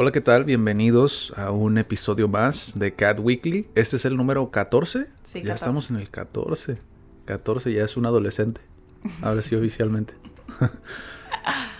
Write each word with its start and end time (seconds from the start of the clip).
Hola, 0.00 0.12
¿qué 0.12 0.20
tal? 0.20 0.44
Bienvenidos 0.44 1.32
a 1.36 1.50
un 1.50 1.76
episodio 1.76 2.28
más 2.28 2.78
de 2.78 2.94
Cat 2.94 3.18
Weekly. 3.18 3.66
Este 3.74 3.96
es 3.96 4.04
el 4.04 4.16
número 4.16 4.48
14. 4.52 5.06
Sí, 5.24 5.40
ya 5.42 5.54
14. 5.54 5.54
estamos 5.54 5.90
en 5.90 5.96
el 5.96 6.08
14. 6.08 6.78
14 7.24 7.72
ya 7.72 7.84
es 7.84 7.96
un 7.96 8.06
adolescente. 8.06 8.60
Ahora 9.22 9.42
sí, 9.42 9.54
oficialmente. 9.56 10.14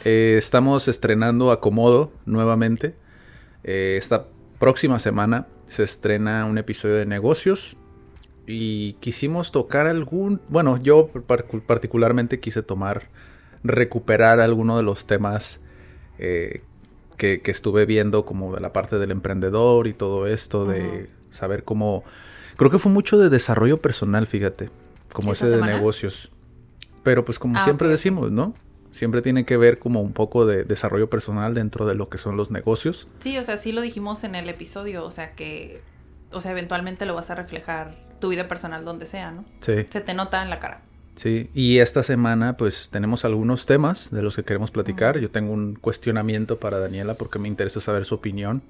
Eh, 0.05 0.37
estamos 0.39 0.87
estrenando 0.89 1.51
Acomodo 1.51 2.13
nuevamente. 2.25 2.95
Eh, 3.65 3.97
esta 3.99 4.27
próxima 4.59 5.01
semana 5.01 5.49
se 5.67 5.83
estrena 5.83 6.45
un 6.47 6.57
episodio 6.57 6.95
de 6.95 7.05
negocios. 7.05 7.77
Y 8.47 8.95
quisimos 8.95 9.51
tocar 9.53 9.87
algún... 9.87 10.41
Bueno, 10.49 10.77
yo 10.81 11.09
par- 11.09 11.45
particularmente 11.67 12.41
quise 12.41 12.63
tomar... 12.63 13.09
Recuperar 13.65 14.41
alguno 14.41 14.77
de 14.77 14.85
los 14.85 15.07
temas 15.07 15.61
eh, 16.19 16.63
que, 17.19 17.43
que 17.43 17.51
estuve 17.51 17.85
viendo 17.85 18.25
como 18.25 18.55
de 18.55 18.61
la 18.61 18.73
parte 18.73 18.99
del 18.99 19.11
emprendedor 19.11 19.87
y 19.87 19.93
todo 19.93 20.27
esto, 20.27 20.65
de 20.65 21.11
saber 21.31 21.65
cómo... 21.65 22.05
Creo 22.57 22.71
que 22.71 22.79
fue 22.79 22.91
mucho 22.91 23.19
de 23.19 23.29
desarrollo 23.29 23.83
personal, 23.83 24.27
fíjate, 24.27 24.71
como 25.13 25.33
¿Esta 25.33 25.47
ese 25.47 25.57
de 25.57 25.63
negocios. 25.63 26.31
Pero 27.03 27.25
pues 27.25 27.39
como 27.39 27.59
Ah, 27.59 27.65
siempre 27.65 27.89
decimos, 27.89 28.31
¿no? 28.31 28.55
Siempre 28.91 29.21
tiene 29.23 29.45
que 29.45 29.57
ver 29.57 29.79
como 29.79 30.01
un 30.01 30.13
poco 30.13 30.47
de 30.47 30.65
desarrollo 30.65 31.11
personal 31.11 31.55
dentro 31.55 31.87
de 31.87 31.95
lo 31.95 32.09
que 32.09 32.19
son 32.19 32.37
los 32.37 32.51
negocios. 32.51 33.07
Sí, 33.21 33.37
o 33.37 33.45
sea, 33.45 33.57
sí 33.59 33.73
lo 33.73 33.83
dijimos 33.83 34.25
en 34.25 34.35
el 34.35 34.49
episodio, 34.49 35.05
o 35.05 35.11
sea 35.11 35.33
que, 35.33 35.83
o 36.33 36.41
sea, 36.41 36.53
eventualmente 36.53 37.05
lo 37.07 37.15
vas 37.15 37.31
a 37.31 37.35
reflejar 37.35 37.95
tu 38.21 38.31
vida 38.31 38.49
personal 38.49 38.85
donde 38.85 39.07
sea, 39.07 39.31
¿no? 39.31 39.45
Sí, 39.61 39.87
Se 39.91 40.01
te 40.01 40.15
nota 40.15 40.43
en 40.43 40.51
la 40.51 40.59
cara. 40.59 40.81
Sí. 41.19 41.51
Y 41.53 41.79
esta 41.81 42.03
semana 42.03 42.57
pues 42.57 42.89
tenemos 42.91 43.25
algunos 43.27 43.67
temas 43.67 44.11
de 44.11 44.23
los 44.23 44.35
que 44.37 44.45
queremos 44.45 44.71
platicar. 44.71 45.19
Yo 45.19 45.31
tengo 45.31 45.53
un 45.53 45.75
cuestionamiento 45.75 46.59
para 46.59 46.79
Daniela 46.79 47.15
porque 47.15 47.39
me 47.39 47.49
interesa 47.49 47.81
saber 47.81 48.07
su 48.07 48.15
opinión. 48.15 48.63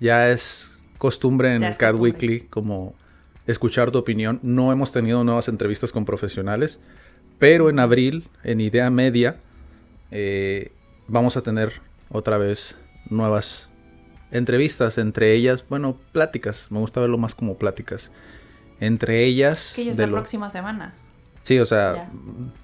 Ya 0.00 0.30
es 0.30 0.78
costumbre 0.96 1.54
en 1.54 1.62
es 1.64 1.76
Cat 1.76 1.90
costumbre. 1.92 2.12
Weekly 2.12 2.40
como 2.48 2.94
escuchar 3.46 3.90
tu 3.90 3.98
opinión. 3.98 4.40
No 4.42 4.72
hemos 4.72 4.92
tenido 4.92 5.22
nuevas 5.24 5.48
entrevistas 5.48 5.92
con 5.92 6.04
profesionales, 6.04 6.80
pero 7.38 7.68
en 7.70 7.78
abril, 7.78 8.28
en 8.44 8.60
Idea 8.60 8.88
Media, 8.90 9.36
eh, 10.10 10.72
vamos 11.06 11.36
a 11.36 11.42
tener 11.42 11.80
otra 12.10 12.38
vez 12.38 12.76
nuevas 13.10 13.68
entrevistas. 14.30 14.98
Entre 14.98 15.32
ellas, 15.34 15.64
bueno, 15.68 15.98
pláticas. 16.12 16.66
Me 16.70 16.78
gusta 16.78 17.00
verlo 17.00 17.18
más 17.18 17.34
como 17.34 17.56
pláticas. 17.58 18.10
Entre 18.80 19.24
ellas... 19.24 19.72
Que 19.74 19.84
ya 19.84 19.90
es 19.90 19.96
de 19.96 20.04
la 20.04 20.10
lo- 20.12 20.16
próxima 20.16 20.50
semana. 20.50 20.94
Sí, 21.48 21.58
o 21.58 21.64
sea, 21.64 21.94
Ya. 21.94 22.10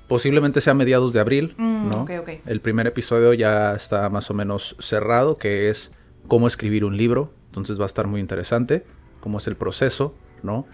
posiblemente 0.09 0.61
sea 0.61 0.75
mediados 0.75 1.15
de 1.15 1.21
abril, 1.21 1.55
Mm, 1.57 1.89
¿no? 1.89 2.03
ok, 2.03 2.11
ok. 2.21 2.29
El 2.45 2.61
primer 2.61 2.87
episodio 2.87 3.33
ya 3.33 3.75
está 3.75 4.11
más 4.11 4.31
o 4.31 4.35
menos 4.35 4.77
cerrado, 4.79 5.39
que 5.39 5.71
es 5.71 5.91
cómo 6.29 6.47
escribir 6.47 6.85
un 6.85 6.99
libro. 6.99 7.33
Entonces 7.47 7.79
va 7.81 7.85
a 7.85 7.87
estar 7.87 8.07
muy 8.07 8.21
interesante, 8.21 8.85
cómo 9.21 9.39
es 9.39 9.47
el 9.47 9.57
proceso, 9.57 10.15
¿no? 10.43 10.67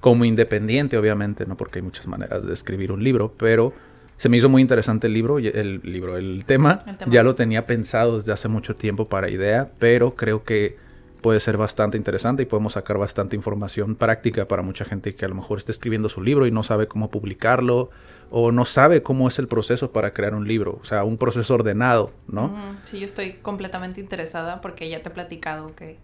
Como 0.00 0.26
independiente, 0.26 0.98
obviamente, 0.98 1.46
¿no? 1.46 1.56
Porque 1.56 1.78
hay 1.78 1.82
muchas 1.82 2.06
maneras 2.06 2.46
de 2.46 2.52
escribir 2.52 2.92
un 2.92 3.02
libro, 3.02 3.32
pero 3.38 3.72
se 4.18 4.28
me 4.28 4.36
hizo 4.36 4.50
muy 4.50 4.60
interesante 4.60 5.06
el 5.06 5.14
libro, 5.14 5.38
el 5.38 5.80
libro, 5.82 6.18
el 6.18 6.44
tema. 6.46 6.82
El 6.86 6.98
tema. 6.98 7.10
Ya 7.10 7.22
lo 7.22 7.34
tenía 7.34 7.66
pensado 7.66 8.18
desde 8.18 8.32
hace 8.32 8.48
mucho 8.48 8.76
tiempo 8.76 9.08
para 9.08 9.30
idea, 9.30 9.70
pero 9.78 10.14
creo 10.14 10.44
que 10.44 10.76
puede 11.20 11.40
ser 11.40 11.56
bastante 11.56 11.96
interesante 11.96 12.42
y 12.42 12.46
podemos 12.46 12.74
sacar 12.74 12.98
bastante 12.98 13.36
información 13.36 13.94
práctica 13.96 14.46
para 14.48 14.62
mucha 14.62 14.84
gente 14.84 15.14
que 15.14 15.24
a 15.24 15.28
lo 15.28 15.34
mejor 15.34 15.58
está 15.58 15.72
escribiendo 15.72 16.08
su 16.08 16.22
libro 16.22 16.46
y 16.46 16.50
no 16.50 16.62
sabe 16.62 16.88
cómo 16.88 17.10
publicarlo 17.10 17.90
o 18.30 18.52
no 18.52 18.64
sabe 18.64 19.02
cómo 19.02 19.28
es 19.28 19.38
el 19.38 19.48
proceso 19.48 19.92
para 19.92 20.12
crear 20.14 20.34
un 20.34 20.46
libro, 20.46 20.78
o 20.80 20.84
sea, 20.84 21.04
un 21.04 21.18
proceso 21.18 21.54
ordenado, 21.54 22.12
¿no? 22.28 22.54
Sí, 22.84 22.98
yo 23.00 23.04
estoy 23.04 23.34
completamente 23.34 24.00
interesada 24.00 24.60
porque 24.60 24.88
ya 24.88 25.02
te 25.02 25.08
he 25.08 25.12
platicado 25.12 25.74
que, 25.74 25.98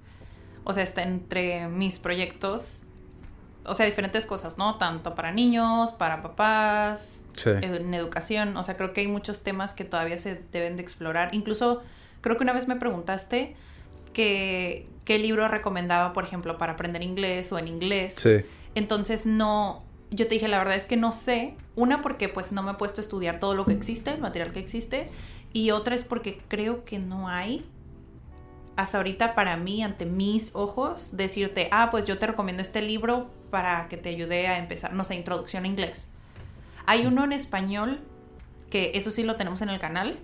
o 0.65 0.73
sea, 0.73 0.83
está 0.83 1.03
entre 1.05 1.69
mis 1.69 1.99
proyectos, 1.99 2.83
o 3.65 3.75
sea, 3.75 3.87
diferentes 3.87 4.27
cosas, 4.27 4.59
¿no? 4.59 4.77
Tanto 4.77 5.15
para 5.15 5.33
niños, 5.33 5.93
para 5.93 6.23
papás, 6.23 7.23
Sí. 7.37 7.51
en 7.51 7.93
educación, 7.93 8.57
o 8.57 8.63
sea, 8.63 8.77
creo 8.79 8.93
que 8.95 9.03
hay 9.03 9.09
muchos 9.09 9.43
temas 9.43 9.75
que 9.75 9.85
todavía 9.85 10.17
se 10.17 10.41
deben 10.53 10.77
de 10.77 10.83
explorar. 10.83 11.35
Incluso, 11.35 11.83
creo 12.23 12.37
que 12.39 12.43
una 12.45 12.55
vez 12.55 12.67
me 12.67 12.77
preguntaste 12.77 13.55
que 14.17 14.89
qué 15.05 15.19
libro 15.19 15.47
recomendaba, 15.47 16.15
por 16.15 16.25
ejemplo, 16.25 16.57
para 16.57 16.73
aprender 16.73 17.03
inglés 17.03 17.53
o 17.53 17.59
en 17.59 17.69
inglés. 17.69 18.15
Sí. 18.17 18.39
Entonces 18.75 19.27
no, 19.27 19.85
yo 20.11 20.27
te 20.27 20.35
dije, 20.35 20.49
la 20.49 20.57
verdad 20.57 20.75
es 20.75 20.87
que 20.87 20.97
no 20.97 21.13
sé. 21.13 21.55
Una 21.75 22.01
porque 22.01 22.31
pues 22.31 22.51
no 22.53 22.63
me 22.63 22.73
he 22.73 22.75
puesto 22.75 23.03
a 23.03 23.05
estudiar 23.05 23.39
todo 23.39 23.53
lo 23.53 23.67
que 23.67 23.75
existe, 23.75 24.11
el 24.15 24.21
material 24.23 24.53
que 24.53 24.59
existe. 24.59 25.11
Y 25.53 25.71
otra 25.71 25.95
es 25.95 26.03
porque 26.03 26.41
creo 26.49 26.87
que 26.87 26.99
no 26.99 27.29
hay, 27.29 27.67
hasta 28.77 28.97
ahorita 28.97 29.35
para 29.35 29.59
mí, 29.59 29.83
ante 29.83 30.07
mis 30.07 30.55
ojos, 30.55 31.15
decirte, 31.19 31.69
ah, 31.71 31.89
pues 31.91 32.05
yo 32.05 32.19
te 32.19 32.27
recomiendo 32.27 32.63
este 32.63 32.81
libro 32.81 33.31
para 33.51 33.89
que 33.89 33.99
te 33.99 34.09
ayude 34.09 34.47
a 34.49 34.57
empezar, 34.57 34.95
no 34.95 35.05
sé, 35.05 35.15
introducción 35.15 35.65
a 35.65 35.67
inglés. 35.67 36.11
Hay 36.87 37.05
uno 37.05 37.23
en 37.25 37.33
español, 37.33 38.01
que 38.71 38.93
eso 38.95 39.11
sí 39.11 39.23
lo 39.25 39.37
tenemos 39.37 39.61
en 39.61 39.69
el 39.69 39.79
canal, 39.79 40.19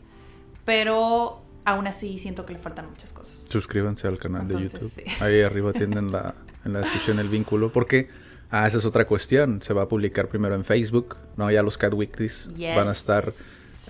pero 0.64 1.41
aún 1.64 1.86
así 1.86 2.18
siento 2.18 2.44
que 2.46 2.52
le 2.54 2.58
faltan 2.58 2.88
muchas 2.90 3.12
cosas. 3.12 3.46
Suscríbanse 3.48 4.06
al 4.08 4.18
canal 4.18 4.48
de 4.48 4.54
YouTube. 4.62 4.90
sí. 4.94 5.02
Ahí 5.20 5.40
arriba 5.42 5.72
tienen 5.72 6.10
la, 6.12 6.34
en 6.64 6.72
la 6.72 6.80
descripción 6.80 7.18
el 7.18 7.28
vínculo. 7.28 7.72
Porque, 7.72 8.08
ah, 8.50 8.66
esa 8.66 8.78
es 8.78 8.84
otra 8.84 9.06
cuestión. 9.06 9.62
Se 9.62 9.72
va 9.74 9.82
a 9.82 9.88
publicar 9.88 10.28
primero 10.28 10.54
en 10.54 10.64
Facebook. 10.64 11.16
No, 11.36 11.50
ya 11.50 11.62
los 11.62 11.78
Cat 11.78 11.94
Weeklies 11.94 12.48
Yes. 12.56 12.76
van 12.76 12.88
a 12.88 12.92
estar 12.92 13.24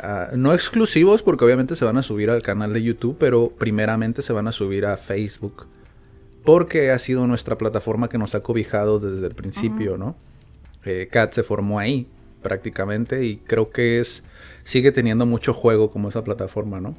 ah, 0.02 0.28
no 0.34 0.54
exclusivos 0.54 1.22
porque 1.22 1.44
obviamente 1.44 1.76
se 1.76 1.84
van 1.84 1.96
a 1.96 2.02
subir 2.02 2.30
al 2.30 2.42
canal 2.42 2.72
de 2.72 2.82
YouTube, 2.82 3.16
pero 3.18 3.50
primeramente 3.56 4.22
se 4.22 4.32
van 4.32 4.48
a 4.48 4.52
subir 4.52 4.86
a 4.86 4.96
Facebook. 4.96 5.66
Porque 6.44 6.90
ha 6.90 6.98
sido 6.98 7.26
nuestra 7.26 7.56
plataforma 7.56 8.08
que 8.08 8.18
nos 8.18 8.34
ha 8.34 8.40
cobijado 8.42 8.98
desde 8.98 9.26
el 9.26 9.34
principio, 9.34 9.96
¿no? 9.96 10.16
Eh, 10.84 11.08
Cat 11.10 11.32
se 11.32 11.44
formó 11.44 11.78
ahí 11.78 12.08
prácticamente 12.42 13.24
y 13.24 13.36
creo 13.36 13.70
que 13.70 14.00
es 14.00 14.24
sigue 14.64 14.90
teniendo 14.90 15.24
mucho 15.26 15.54
juego 15.54 15.92
como 15.92 16.08
esa 16.08 16.24
plataforma, 16.24 16.80
¿no? 16.80 16.96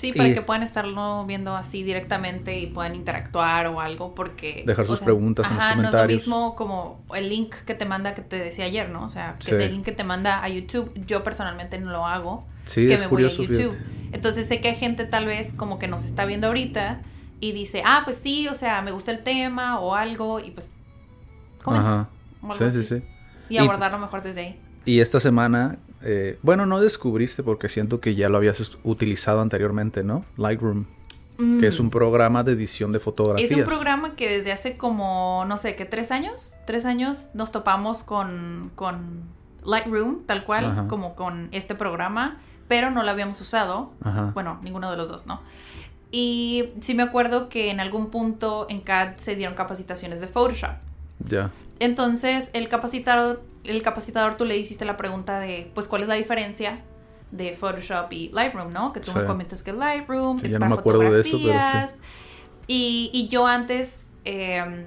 Sí, 0.00 0.12
para 0.12 0.28
Y- 0.30 0.34
que 0.34 0.40
puedan 0.42 0.62
estarlo 0.62 1.26
viendo 1.26 1.54
así 1.56 1.82
directamente 1.82 2.58
y 2.58 2.66
puedan 2.68 2.94
interactuar 2.94 3.66
o 3.66 3.80
algo, 3.80 4.14
porque... 4.14 4.62
Dejar 4.66 4.84
o 4.84 4.88
sus 4.88 5.00
preguntas 5.00 5.46
en 5.50 5.56
los 5.56 5.62
ajá, 5.64 5.74
comentarios. 5.76 6.26
No 6.26 6.34
es 6.34 6.36
lo 6.36 6.36
mismo 6.46 6.56
como 6.56 7.04
el 7.14 7.28
link 7.28 7.54
que 7.66 7.74
te 7.74 7.84
manda 7.84 8.14
que 8.14 8.22
te 8.22 8.36
decía 8.36 8.64
ayer, 8.64 8.88
¿no? 8.90 9.04
O 9.04 9.08
sea, 9.08 9.36
que 9.38 9.46
Sí. 9.48 9.54
el 9.54 9.72
link 9.72 9.84
que 9.84 9.92
te 9.92 10.04
manda 10.04 10.42
a 10.42 10.48
YouTube, 10.48 10.90
yo 11.06 11.22
personalmente 11.22 11.78
no 11.78 11.90
lo 11.90 12.06
hago. 12.06 12.44
Sí, 12.66 12.86
que 12.88 12.94
es 12.94 13.02
me 13.02 13.08
curioso, 13.08 13.38
voy 13.38 13.46
a 13.46 13.48
YouTube. 13.50 13.72
fíjate. 13.76 14.10
Entonces 14.12 14.46
sé 14.46 14.60
que 14.60 14.68
hay 14.68 14.76
gente 14.76 15.04
tal 15.04 15.26
vez 15.26 15.52
como 15.52 15.78
que 15.78 15.86
nos 15.88 16.04
está 16.04 16.24
viendo 16.24 16.46
ahorita 16.46 17.02
y 17.40 17.52
dice, 17.52 17.82
ah, 17.84 18.02
pues 18.04 18.16
sí, 18.22 18.48
o 18.48 18.54
sea, 18.54 18.80
me 18.82 18.90
gusta 18.92 19.10
el 19.10 19.20
tema 19.20 19.80
o 19.80 19.94
algo 19.94 20.40
y 20.40 20.50
pues... 20.50 20.70
comenta, 21.62 22.08
Ajá. 22.42 22.54
Sí, 22.54 22.70
sí, 22.70 22.84
sí. 22.84 23.02
Y 23.48 23.56
Y- 23.56 23.58
abordarlo 23.58 23.98
mejor 23.98 24.22
desde 24.22 24.40
ahí. 24.40 24.60
Y 24.86 25.00
esta 25.00 25.20
semana, 25.20 25.76
eh, 26.02 26.38
bueno, 26.42 26.66
no 26.66 26.80
descubriste 26.80 27.42
porque 27.42 27.68
siento 27.68 28.00
que 28.00 28.14
ya 28.14 28.28
lo 28.28 28.38
habías 28.38 28.78
utilizado 28.82 29.40
anteriormente, 29.40 30.02
¿no? 30.02 30.24
Lightroom, 30.36 30.86
que 31.58 31.66
es 31.66 31.80
un 31.80 31.88
programa 31.88 32.42
de 32.42 32.52
edición 32.52 32.92
de 32.92 33.00
fotografías. 33.00 33.50
Mm. 33.50 33.54
Es 33.54 33.58
un 33.60 33.64
programa 33.64 34.14
que 34.14 34.28
desde 34.28 34.52
hace 34.52 34.76
como, 34.76 35.44
no 35.46 35.56
sé, 35.56 35.74
¿qué? 35.74 35.86
¿Tres 35.86 36.10
años? 36.10 36.52
Tres 36.66 36.84
años 36.84 37.28
nos 37.32 37.50
topamos 37.50 38.02
con, 38.02 38.72
con 38.74 39.22
Lightroom, 39.64 40.24
tal 40.26 40.44
cual, 40.44 40.66
Ajá. 40.66 40.88
como 40.88 41.14
con 41.14 41.48
este 41.52 41.74
programa, 41.74 42.40
pero 42.68 42.90
no 42.90 43.02
lo 43.02 43.10
habíamos 43.10 43.40
usado. 43.40 43.92
Ajá. 44.02 44.32
Bueno, 44.34 44.58
ninguno 44.62 44.90
de 44.90 44.98
los 44.98 45.08
dos, 45.08 45.26
¿no? 45.26 45.40
Y 46.12 46.70
sí 46.80 46.94
me 46.94 47.02
acuerdo 47.02 47.48
que 47.48 47.70
en 47.70 47.80
algún 47.80 48.10
punto 48.10 48.66
en 48.68 48.80
CAD 48.80 49.16
se 49.16 49.36
dieron 49.36 49.54
capacitaciones 49.54 50.20
de 50.20 50.26
Photoshop. 50.26 50.72
Ya. 51.28 51.50
Entonces, 51.78 52.50
el 52.52 52.68
capacitador, 52.68 53.42
el 53.64 53.82
capacitador 53.82 54.34
tú 54.36 54.44
le 54.44 54.56
hiciste 54.56 54.84
la 54.84 54.96
pregunta 54.96 55.40
de, 55.40 55.70
pues, 55.74 55.86
¿cuál 55.86 56.02
es 56.02 56.08
la 56.08 56.14
diferencia 56.14 56.80
de 57.30 57.52
Photoshop 57.54 58.12
y 58.12 58.28
Lightroom, 58.30 58.72
no? 58.72 58.92
Que 58.92 59.00
tú 59.00 59.12
Sí. 59.12 59.18
me 59.18 59.24
comentas 59.24 59.62
que 59.62 59.72
Lightroom 59.72 60.40
Que 60.40 60.46
es 60.46 60.52
ya 60.52 60.58
no 60.58 60.64
para 60.64 60.74
me 60.74 60.80
acuerdo 60.80 61.00
de 61.02 61.06
eso, 61.08 61.14
pero 61.22 61.24
sí. 61.24 61.32
fotografías. 61.42 61.94
y, 62.66 63.10
y 63.12 63.28
yo 63.28 63.46
antes, 63.46 64.00
eh, 64.24 64.86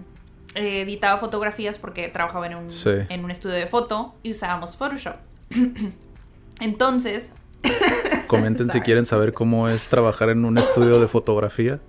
editaba 0.55 1.19
fotografías 1.19 1.77
porque 1.79 2.07
trabajaba 2.09 2.45
en 2.47 2.55
un, 2.55 2.71
Sí. 2.71 2.91
en 3.09 3.23
un 3.23 3.31
estudio 3.31 3.55
de 3.55 3.65
foto 3.65 4.13
y 4.23 4.31
usábamos 4.31 4.75
Photoshop. 4.77 5.15
Entonces, 6.59 7.31
Comenten 8.27 8.69
si 8.69 8.81
quieren 8.81 9.05
saber 9.05 9.33
cómo 9.33 9.69
es 9.69 9.87
trabajar 9.89 10.29
en 10.29 10.43
un 10.43 10.57
estudio 10.57 10.99
de 10.99 11.07
fotografía. 11.07 11.79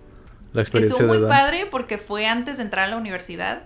La 0.52 0.62
experiencia 0.62 0.94
estuvo 1.00 1.12
de 1.12 1.18
muy 1.20 1.28
Dan. 1.28 1.36
padre 1.36 1.66
porque 1.68 1.98
fue 1.98 2.26
antes 2.28 2.58
de 2.58 2.62
entrar 2.62 2.84
a 2.84 2.88
la 2.88 2.96
universidad. 2.96 3.64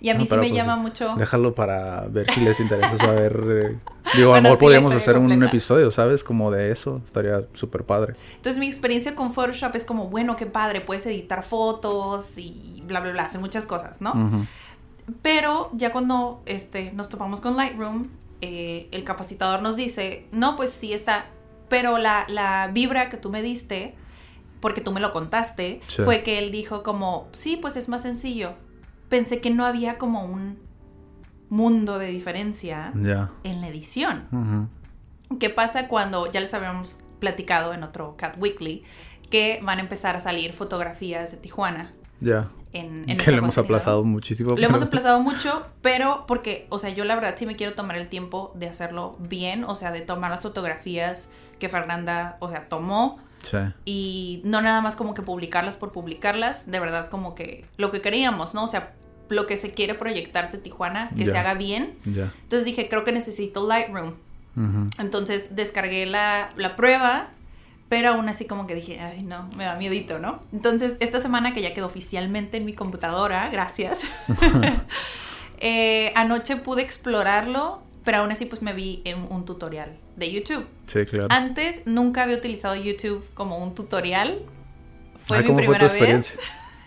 Y 0.00 0.10
a 0.10 0.14
mí 0.14 0.20
No, 0.20 0.26
sí 0.26 0.34
me 0.36 0.38
pues, 0.42 0.52
llama 0.52 0.76
mucho. 0.76 1.14
Déjalo 1.16 1.54
para 1.54 2.02
ver 2.08 2.30
si 2.30 2.40
les 2.40 2.60
interesa 2.60 2.96
saber. 2.98 3.40
eh, 3.48 3.78
Digo, 4.14 4.28
a 4.28 4.32
Bueno, 4.32 4.36
lo 4.36 4.42
mejor 4.42 4.58
sí, 4.58 4.64
podríamos 4.64 4.94
hacer 4.94 5.18
un 5.18 5.42
episodio, 5.42 5.90
¿sabes? 5.90 6.22
Como 6.22 6.50
de 6.50 6.70
eso. 6.70 7.00
Estaría 7.04 7.42
súper 7.54 7.84
padre. 7.84 8.14
Entonces 8.36 8.58
mi 8.58 8.66
experiencia 8.66 9.14
con 9.14 9.32
Photoshop 9.32 9.74
es 9.74 9.84
como, 9.84 10.08
bueno, 10.08 10.36
qué 10.36 10.46
padre, 10.46 10.80
puedes 10.80 11.06
editar 11.06 11.42
fotos 11.42 12.36
y 12.36 12.82
bla, 12.86 13.00
bla, 13.00 13.12
bla, 13.12 13.24
hacer 13.24 13.40
muchas 13.40 13.66
cosas, 13.66 14.00
¿no? 14.00 14.46
Pero 15.22 15.70
ya 15.72 15.92
cuando 15.92 16.42
este, 16.46 16.92
nos 16.92 17.08
topamos 17.08 17.40
con 17.40 17.56
Lightroom, 17.56 18.08
eh, 18.40 18.88
el 18.90 19.04
capacitador 19.04 19.62
nos 19.62 19.76
dice, 19.76 20.26
no, 20.32 20.56
pues 20.56 20.70
sí 20.70 20.92
está, 20.92 21.26
pero 21.68 21.98
la, 21.98 22.26
la 22.28 22.68
vibra 22.72 23.08
que 23.08 23.16
tú 23.16 23.30
me 23.30 23.40
diste, 23.40 23.94
porque 24.60 24.80
tú 24.80 24.90
me 24.92 25.00
lo 25.00 25.12
contaste, 25.12 25.80
Sí. 25.86 26.02
fue 26.02 26.22
que 26.22 26.38
él 26.38 26.50
dijo 26.50 26.82
como, 26.82 27.28
sí, 27.32 27.56
pues 27.56 27.76
es 27.76 27.88
más 27.88 28.02
sencillo. 28.02 28.54
Pensé 29.08 29.40
que 29.40 29.50
no 29.50 29.64
había 29.64 29.98
como 29.98 30.24
un 30.24 30.58
mundo 31.48 31.98
de 31.98 32.08
diferencia 32.08 32.92
en 32.94 33.60
la 33.60 33.68
edición. 33.68 34.68
¿Qué 35.38 35.50
pasa 35.50 35.88
cuando 35.88 36.30
ya 36.30 36.40
les 36.40 36.54
habíamos 36.54 37.00
platicado 37.18 37.72
en 37.72 37.82
otro 37.82 38.16
Cat 38.16 38.36
Weekly 38.38 38.84
que 39.30 39.60
van 39.62 39.78
a 39.78 39.82
empezar 39.82 40.16
a 40.16 40.20
salir 40.20 40.52
fotografías 40.52 41.32
de 41.32 41.36
Tijuana? 41.38 41.92
Ya. 42.20 42.48
En, 42.72 43.08
en 43.08 43.16
que 43.16 43.30
lo 43.30 43.38
hemos 43.38 43.58
aplazado 43.58 44.04
muchísimo. 44.04 44.54
Lo 44.56 44.66
hemos 44.66 44.82
aplazado 44.82 45.20
mucho, 45.20 45.66
pero 45.82 46.24
porque, 46.26 46.66
o 46.68 46.78
sea, 46.78 46.90
yo 46.90 47.04
la 47.04 47.14
verdad 47.14 47.34
sí 47.36 47.46
me 47.46 47.56
quiero 47.56 47.74
tomar 47.74 47.96
el 47.96 48.08
tiempo 48.08 48.52
de 48.54 48.68
hacerlo 48.68 49.16
bien, 49.18 49.64
o 49.64 49.76
sea, 49.76 49.92
de 49.92 50.02
tomar 50.02 50.30
las 50.30 50.42
fotografías 50.42 51.30
que 51.58 51.68
Fernanda, 51.68 52.36
o 52.40 52.48
sea, 52.48 52.68
tomó 52.68 53.18
Sí. 53.50 53.58
y 53.84 54.40
no 54.44 54.60
nada 54.60 54.80
más 54.80 54.96
como 54.96 55.14
que 55.14 55.22
publicarlas 55.22 55.76
por 55.76 55.92
publicarlas, 55.92 56.70
de 56.70 56.80
verdad 56.80 57.10
como 57.10 57.34
que 57.34 57.64
lo 57.76 57.90
que 57.90 58.00
queríamos, 58.00 58.54
¿no? 58.54 58.64
O 58.64 58.68
sea, 58.68 58.94
lo 59.28 59.46
que 59.46 59.56
se 59.56 59.72
quiere 59.72 59.94
proyectar 59.94 60.50
de 60.50 60.58
Tijuana, 60.58 61.10
que 61.16 61.26
se 61.26 61.36
haga 61.36 61.54
bien. 61.54 61.98
Entonces 62.04 62.64
dije, 62.64 62.88
creo 62.88 63.04
que 63.04 63.12
necesito 63.12 63.66
Lightroom. 63.66 64.14
Entonces 64.98 65.54
descargué 65.54 66.06
la, 66.06 66.50
la 66.56 66.76
prueba, 66.76 67.28
pero 67.88 68.10
aún 68.10 68.28
así 68.28 68.46
como 68.46 68.66
que 68.66 68.74
dije, 68.74 69.00
ay 69.00 69.22
no, 69.22 69.48
me 69.56 69.64
da 69.64 69.76
miedito, 69.76 70.18
¿no? 70.18 70.42
Entonces 70.52 70.96
esta 71.00 71.20
semana 71.20 71.52
que 71.52 71.62
ya 71.62 71.74
quedó 71.74 71.86
oficialmente 71.86 72.56
en 72.56 72.64
mi 72.64 72.72
computadora, 72.72 73.48
gracias, 73.50 74.00
eh, 75.58 76.12
anoche 76.14 76.56
pude 76.56 76.82
explorarlo, 76.82 77.82
pero 78.04 78.18
aún 78.18 78.32
así 78.32 78.46
pues 78.46 78.62
me 78.62 78.72
vi 78.72 79.02
en 79.04 79.26
un 79.30 79.44
tutorial 79.44 79.98
de 80.16 80.32
YouTube. 80.32 80.66
Sí, 80.86 81.04
claro. 81.04 81.28
Antes 81.30 81.82
nunca 81.86 82.22
había 82.22 82.36
utilizado 82.36 82.74
YouTube 82.74 83.24
como 83.34 83.58
un 83.58 83.74
tutorial. 83.74 84.40
Fue 85.24 85.38
Ah, 85.38 85.40
mi 85.42 85.46
¿cómo 85.48 85.58
fue 85.64 85.78
tu 85.78 85.88
primera 85.88 85.88
vez. 86.16 86.38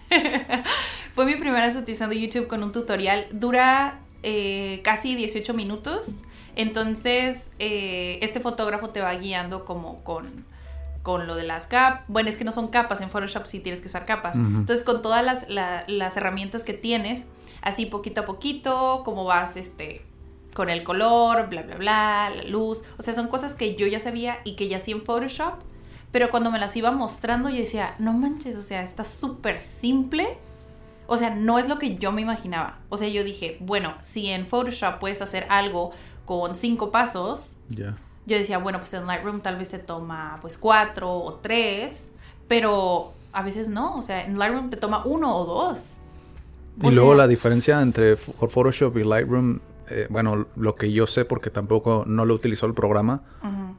Fue 1.16 1.26
mi 1.26 1.36
primera 1.36 1.66
vez 1.68 1.76
utilizando 1.76 2.16
YouTube 2.16 2.48
con 2.48 2.64
un 2.64 2.72
tutorial. 2.72 3.28
Dura 3.31 4.00
eh, 4.24 4.81
casi 4.84 5.16
18 5.16 5.54
minutos. 5.54 6.22
Entonces, 6.56 7.52
eh, 7.60 8.20
este 8.22 8.40
fotógrafo 8.40 8.90
te 8.90 9.02
va 9.02 9.14
guiando 9.16 9.66
como 9.66 10.04
con, 10.04 10.46
con 11.04 11.28
lo 11.28 11.36
de 11.36 11.44
las 11.44 11.68
capas. 11.68 12.04
Bueno, 12.08 12.30
es 12.30 12.38
que 12.38 12.44
no 12.44 12.52
son 12.52 12.70
capas. 12.70 13.02
En 13.02 13.10
Photoshop 13.10 13.46
sí 13.46 13.60
tienes 13.60 13.81
que 13.81 13.88
usar 13.88 14.06
capas. 14.06 14.38
Entonces, 14.38 14.84
con 14.86 15.02
todas 15.02 15.24
las, 15.24 15.50
la- 15.50 15.84
las 15.88 16.16
herramientas 16.18 16.64
que 16.64 16.74
tienes, 16.74 17.28
así 17.62 17.86
poquito 17.86 18.22
a 18.22 18.26
poquito, 18.26 19.02
cómo 19.06 19.26
vas 19.26 19.58
este, 19.58 20.02
con 20.54 20.69
el 20.69 20.84
color, 20.84 21.48
bla, 21.50 21.62
bla, 21.63 21.75
bla, 21.75 22.31
la 22.36 22.44
luz. 22.44 22.84
O 22.98 23.01
sea, 23.01 23.13
son 23.13 23.28
cosas 23.28 23.56
que 23.56 23.75
yo 23.75 23.88
ya 23.88 24.00
sabía 24.00 24.40
y 24.44 24.56
que 24.56 24.68
ya 24.68 24.78
hacía 24.78 24.96
en 24.96 25.04
Photoshop. 25.04 25.56
Pero 26.12 26.30
cuando 26.31 26.50
me 26.51 26.57
las 26.60 26.75
iba 26.75 26.92
mostrando, 26.92 27.50
yo 27.50 27.57
decía, 27.57 27.96
no 28.00 28.13
manches, 28.13 28.56
o 28.56 28.63
sea, 28.63 28.81
está 28.84 29.06
súper 29.06 29.62
simple. 29.62 30.28
O 31.07 31.18
sea, 31.18 31.30
no 31.36 31.60
es 31.60 31.68
lo 31.68 31.78
que 31.80 31.98
yo 31.98 32.12
me 32.12 32.22
imaginaba. 32.22 32.80
O 32.90 32.98
sea, 32.98 33.07
yo 33.07 33.24
dije, 33.24 33.57
bueno, 33.62 33.94
si 34.01 34.28
en 34.28 34.46
Photoshop 34.48 35.00
puedes 35.00 35.22
hacer 35.22 35.46
algo 35.50 35.92
con 36.25 36.56
cinco 36.56 36.92
pasos, 36.92 37.56
Ya. 37.69 37.98
yo 38.25 38.38
decía, 38.38 38.57
bueno, 38.60 38.80
pues 38.80 38.94
en 38.94 39.06
Lightroom 39.07 39.42
tal 39.42 39.57
vez 39.57 39.69
se 39.69 39.80
toma 39.80 40.38
pues 40.42 40.57
cuatro 40.57 41.12
o 41.12 41.34
tres, 41.36 42.10
pero 42.48 43.13
a 43.34 43.42
veces 43.44 43.69
no. 43.69 43.95
O 43.98 44.02
sea, 44.02 44.24
en 44.25 44.38
Lightroom 44.38 44.69
te 44.69 44.78
toma 44.78 45.04
uno 45.06 45.36
o 45.36 45.45
dos. 45.45 45.95
O 46.81 46.90
Y 46.90 46.95
luego 46.95 47.12
sea, 47.12 47.18
la 47.18 47.28
diferencia 47.28 47.81
entre 47.81 48.16
Ph- 48.16 48.48
Photoshop 48.50 48.98
y 48.98 49.04
Lightroom, 49.04 49.60
eh, 49.90 50.08
bueno, 50.10 50.48
lo 50.56 50.76
que 50.76 50.92
yo 50.92 51.08
sé 51.08 51.26
porque 51.26 51.50
tampoco 51.50 52.04
no 52.08 52.26
lo 52.26 52.34
utilizó 52.36 52.66
el 52.66 52.74
programa, 52.74 53.24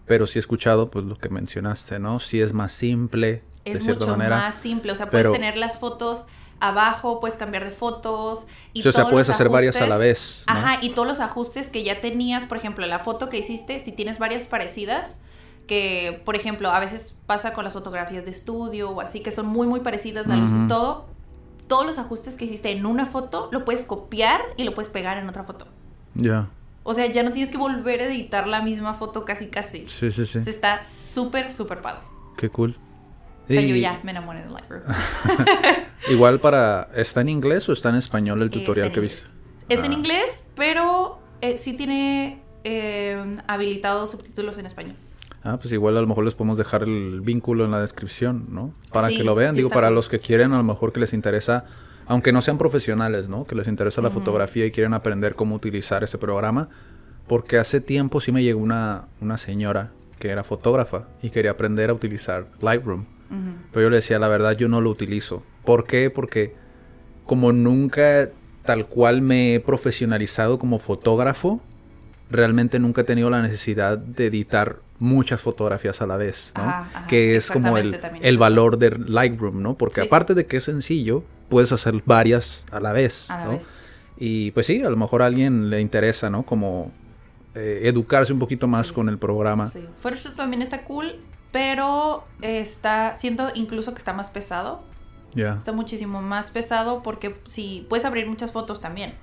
pero 0.07 0.27
sí 0.27 0.39
he 0.39 0.41
escuchado 0.41 0.91
pues 0.91 1.05
lo 1.05 1.17
que 1.17 1.29
mencionaste, 1.29 1.99
¿no? 1.99 2.19
Sí 2.21 2.41
es 2.41 2.53
más 2.53 2.73
simple 2.73 3.43
de 3.65 3.73
es 3.73 3.85
cierta 3.85 4.07
mucho 4.07 4.17
manera. 4.17 4.37
más 4.37 4.55
simple. 4.57 4.93
O 4.93 4.97
sea, 4.97 5.09
pero- 5.11 5.31
puedes 5.31 5.41
tener 5.41 5.57
las 5.57 5.79
fotos 5.79 6.27
abajo, 6.61 7.21
puedes 7.21 7.37
cambiar 7.37 7.65
de 7.65 7.71
fotos. 7.71 8.47
Y 8.73 8.83
Sí, 8.83 8.89
o 8.89 8.93
sea, 8.93 9.03
todos 9.03 9.13
puedes 9.13 9.29
los 9.29 9.35
hacer 9.35 9.49
varias 9.49 9.77
a 9.81 9.87
la 9.87 9.97
vez, 9.97 10.45
¿no? 10.47 10.53
Ajá, 10.55 10.79
y 10.83 10.91
todos 10.91 11.09
los 11.09 11.21
ajustes 11.21 11.69
que 11.69 11.83
ya 11.83 12.01
tenías, 12.01 12.45
por 12.45 12.57
ejemplo, 12.59 12.87
la 12.87 12.99
foto 12.99 13.29
que 13.29 13.39
hiciste, 13.39 13.79
si 13.81 13.93
tienes 13.93 14.19
varias 14.19 14.47
parecidas, 14.47 15.17
que, 15.67 16.21
por 16.25 16.35
ejemplo, 16.37 16.71
a 16.71 16.81
veces 16.81 17.17
pasa 17.27 17.53
con 17.53 17.65
las 17.65 17.73
fotografías 17.73 18.25
de 18.25 18.31
estudio 18.33 18.91
o 18.91 19.01
así, 19.01 19.21
que 19.21 19.31
son 19.33 19.47
muy, 19.47 19.67
muy 19.67 19.81
parecidas 19.81 20.27
la 20.27 20.37
luz 20.37 20.53
y 20.53 20.69
todo. 20.69 21.07
Todos 21.69 21.87
los 21.87 21.99
ajustes 21.99 22.37
que 22.37 22.45
hiciste 22.45 22.71
en 22.73 22.85
una 22.85 23.07
foto 23.07 23.49
lo 23.53 23.65
puedes 23.65 23.85
copiar 23.85 24.41
y 24.57 24.65
lo 24.65 24.75
puedes 24.75 24.91
pegar 24.91 25.17
en 25.19 25.29
otra 25.29 25.45
foto. 25.45 25.69
Ya. 26.21 26.49
O 26.83 26.95
sea, 26.95 27.07
ya 27.07 27.23
no 27.23 27.33
tienes 27.33 27.51
que 27.51 27.59
volver 27.59 28.01
a 28.01 28.05
editar 28.07 28.47
la 28.47 28.63
misma 28.63 28.95
foto 28.95 29.25
casi, 29.25 29.47
casi. 29.49 29.85
Sí, 29.89 30.11
sí, 30.11 30.25
sí. 30.27 30.41
Se 30.43 30.51
está 30.51 30.83
súper, 30.85 31.53
súper 31.53 31.81
padre. 31.83 32.01
Qué 32.37 32.49
cool. 32.49 32.77
O 33.49 33.53
sea, 33.53 33.61
yo 33.63 33.75
ya 33.77 34.01
me 34.05 34.13
enamoré 34.13 34.43
de 34.43 34.51
Lightroom. 34.51 34.83
Igual 36.11 36.41
para... 36.41 36.89
¿Está 36.95 37.21
en 37.21 37.29
inglés 37.29 37.69
o 37.69 37.73
está 37.73 37.89
en 37.91 37.97
español 37.97 38.41
el 38.43 38.51
tutorial 38.51 38.93
que 38.93 39.01
viste? 39.01 39.23
Está 39.69 39.87
en 39.87 39.93
Ah. 39.93 39.95
inglés, 39.95 40.45
pero 40.55 41.21
eh, 41.41 41.57
sí 41.57 41.77
tiene 41.77 42.43
eh, 42.65 43.37
habilitados 43.47 44.13
subtítulos 44.13 44.59
en 44.59 44.67
español. 44.67 44.97
Ah, 45.43 45.57
pues 45.59 45.73
igual 45.73 45.97
a 45.97 46.01
lo 46.01 46.07
mejor 46.07 46.25
les 46.25 46.35
podemos 46.35 46.59
dejar 46.59 46.83
el 46.83 47.21
vínculo 47.23 47.65
en 47.65 47.71
la 47.71 47.81
descripción, 47.81 48.47
¿no? 48.51 48.75
Para 48.93 49.09
Sí, 49.09 49.17
que 49.19 49.25
lo 49.25 49.35
vean. 49.35 49.55
Digo, 49.55 49.71
para 49.71 49.91
los 49.91 50.09
que 50.09 50.21
quieren, 50.21 50.53
a 50.53 50.59
lo 50.59 50.65
mejor 50.65 50.93
que 50.93 51.01
les 51.01 51.13
interesa, 51.13 51.65
aunque 52.11 52.33
no 52.33 52.43
sean 52.43 52.59
profesionales, 52.59 53.29
¿no? 53.29 53.45
Que 53.47 53.55
les 53.55 53.69
interesa 53.69 54.03
la 54.03 54.11
fotografía 54.11 54.67
y 54.67 54.73
quieren 54.73 54.95
aprender 54.95 55.37
cómo 55.37 55.55
utilizar 55.55 56.03
ese 56.03 56.19
programa. 56.19 56.69
Porque 57.29 57.57
hace 57.57 57.81
tiempo 57.81 58.21
sí 58.21 58.33
me 58.33 58.43
llegó 58.43 58.61
una, 58.61 59.07
una 59.21 59.39
señora 59.39 59.93
que 60.19 60.29
era 60.31 60.43
fotógrafa 60.43 61.07
y 61.23 61.31
quería 61.31 61.53
aprender 61.53 61.89
a 61.89 61.93
utilizar 61.95 62.49
Lightroom. 62.61 63.05
Pero 63.71 63.85
yo 63.87 63.91
le 63.91 63.97
decía, 63.97 64.19
la 64.19 64.27
verdad, 64.27 64.57
yo 64.57 64.67
no 64.69 64.81
lo 64.81 64.91
utilizo. 64.91 65.45
¿Por 65.65 65.87
qué? 65.87 66.11
Porque 66.11 66.53
como 67.27 67.53
nunca 67.53 68.29
tal 68.65 68.87
cual 68.87 69.23
me 69.23 69.55
he 69.55 69.61
profesionalizado 69.61 70.59
como 70.59 70.81
fotógrafo, 70.81 71.61
realmente 72.29 72.81
nunca 72.81 73.03
he 73.03 73.05
tenido 73.05 73.31
la 73.31 73.41
necesidad 73.41 73.99
de 73.99 74.27
editar 74.27 74.81
muchas 74.99 75.41
fotografías 75.43 76.03
a 76.03 76.09
la 76.09 76.17
vez, 76.17 76.53
¿no? 76.57 76.63
Ajá, 76.65 76.91
ajá, 76.93 77.07
que 77.07 77.37
es 77.37 77.53
como 77.53 77.79
el, 77.79 78.01
el 78.21 78.37
valor 78.37 78.79
de 78.79 78.91
Lightroom, 78.99 79.63
¿no? 79.63 79.77
Porque 79.77 80.01
Sí. 80.01 80.07
aparte 80.09 80.35
de 80.35 80.47
que 80.47 80.57
es 80.57 80.65
sencillo, 80.65 81.23
puedes 81.51 81.71
hacer 81.73 82.03
varias 82.07 82.65
a 82.73 82.81
la 82.81 82.93
vez, 82.93 83.31
A 83.31 83.39
la 83.41 83.45
¿no? 83.45 83.51
vez. 83.53 83.67
Y 84.17 84.51
pues 84.53 84.67
sí, 84.67 84.83
a 84.83 84.89
lo 84.91 84.97
mejor 84.97 85.23
a 85.23 85.27
alguien 85.27 85.69
le 85.71 85.81
interesa, 85.81 86.31
¿no? 86.31 86.45
Como 86.45 86.93
eh, 87.55 87.81
educarse 87.85 88.33
un 88.33 88.39
poquito 88.39 88.67
más 88.69 88.89
Sí. 88.89 88.95
con 88.95 89.09
el 89.09 89.19
programa. 89.19 89.69
Sí. 89.69 89.85
Photoshop 90.01 90.37
también 90.37 90.63
está 90.63 90.85
cool, 90.85 91.17
pero 91.51 92.25
está, 92.43 93.15
siento 93.17 93.49
incluso 93.55 93.93
que 93.93 93.99
está 93.99 94.13
más 94.13 94.29
pesado. 94.31 94.83
Ya. 95.35 95.55
Está 95.55 95.73
muchísimo 95.73 96.21
más 96.23 96.51
pesado 96.51 97.03
porque 97.03 97.37
sí, 97.49 97.87
puedes 97.89 98.05
abrir 98.05 98.27
muchas 98.27 98.51
fotos 98.53 98.81
también, 98.81 99.15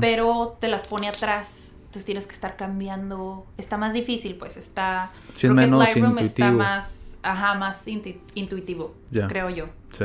pero 0.00 0.56
te 0.60 0.68
las 0.68 0.86
pone 0.86 1.08
atrás. 1.08 1.70
Entonces 1.86 2.04
tienes 2.06 2.26
que 2.26 2.34
estar 2.34 2.56
cambiando. 2.56 3.46
Está 3.56 3.76
más 3.78 3.92
difícil, 3.92 4.34
pues 4.36 4.56
está. 4.56 5.10
Sí, 5.32 5.42
creo 5.42 5.52
que 5.54 5.60
menos 5.60 5.78
Lightroom 5.84 6.18
está 6.18 6.46
intuitivo. 6.46 6.58
más, 6.58 7.18
ajá, 7.22 7.54
más 7.54 7.86
intuitivo, 8.34 8.94
creo 9.28 9.48
yo. 9.50 9.66
Sí. 9.92 10.04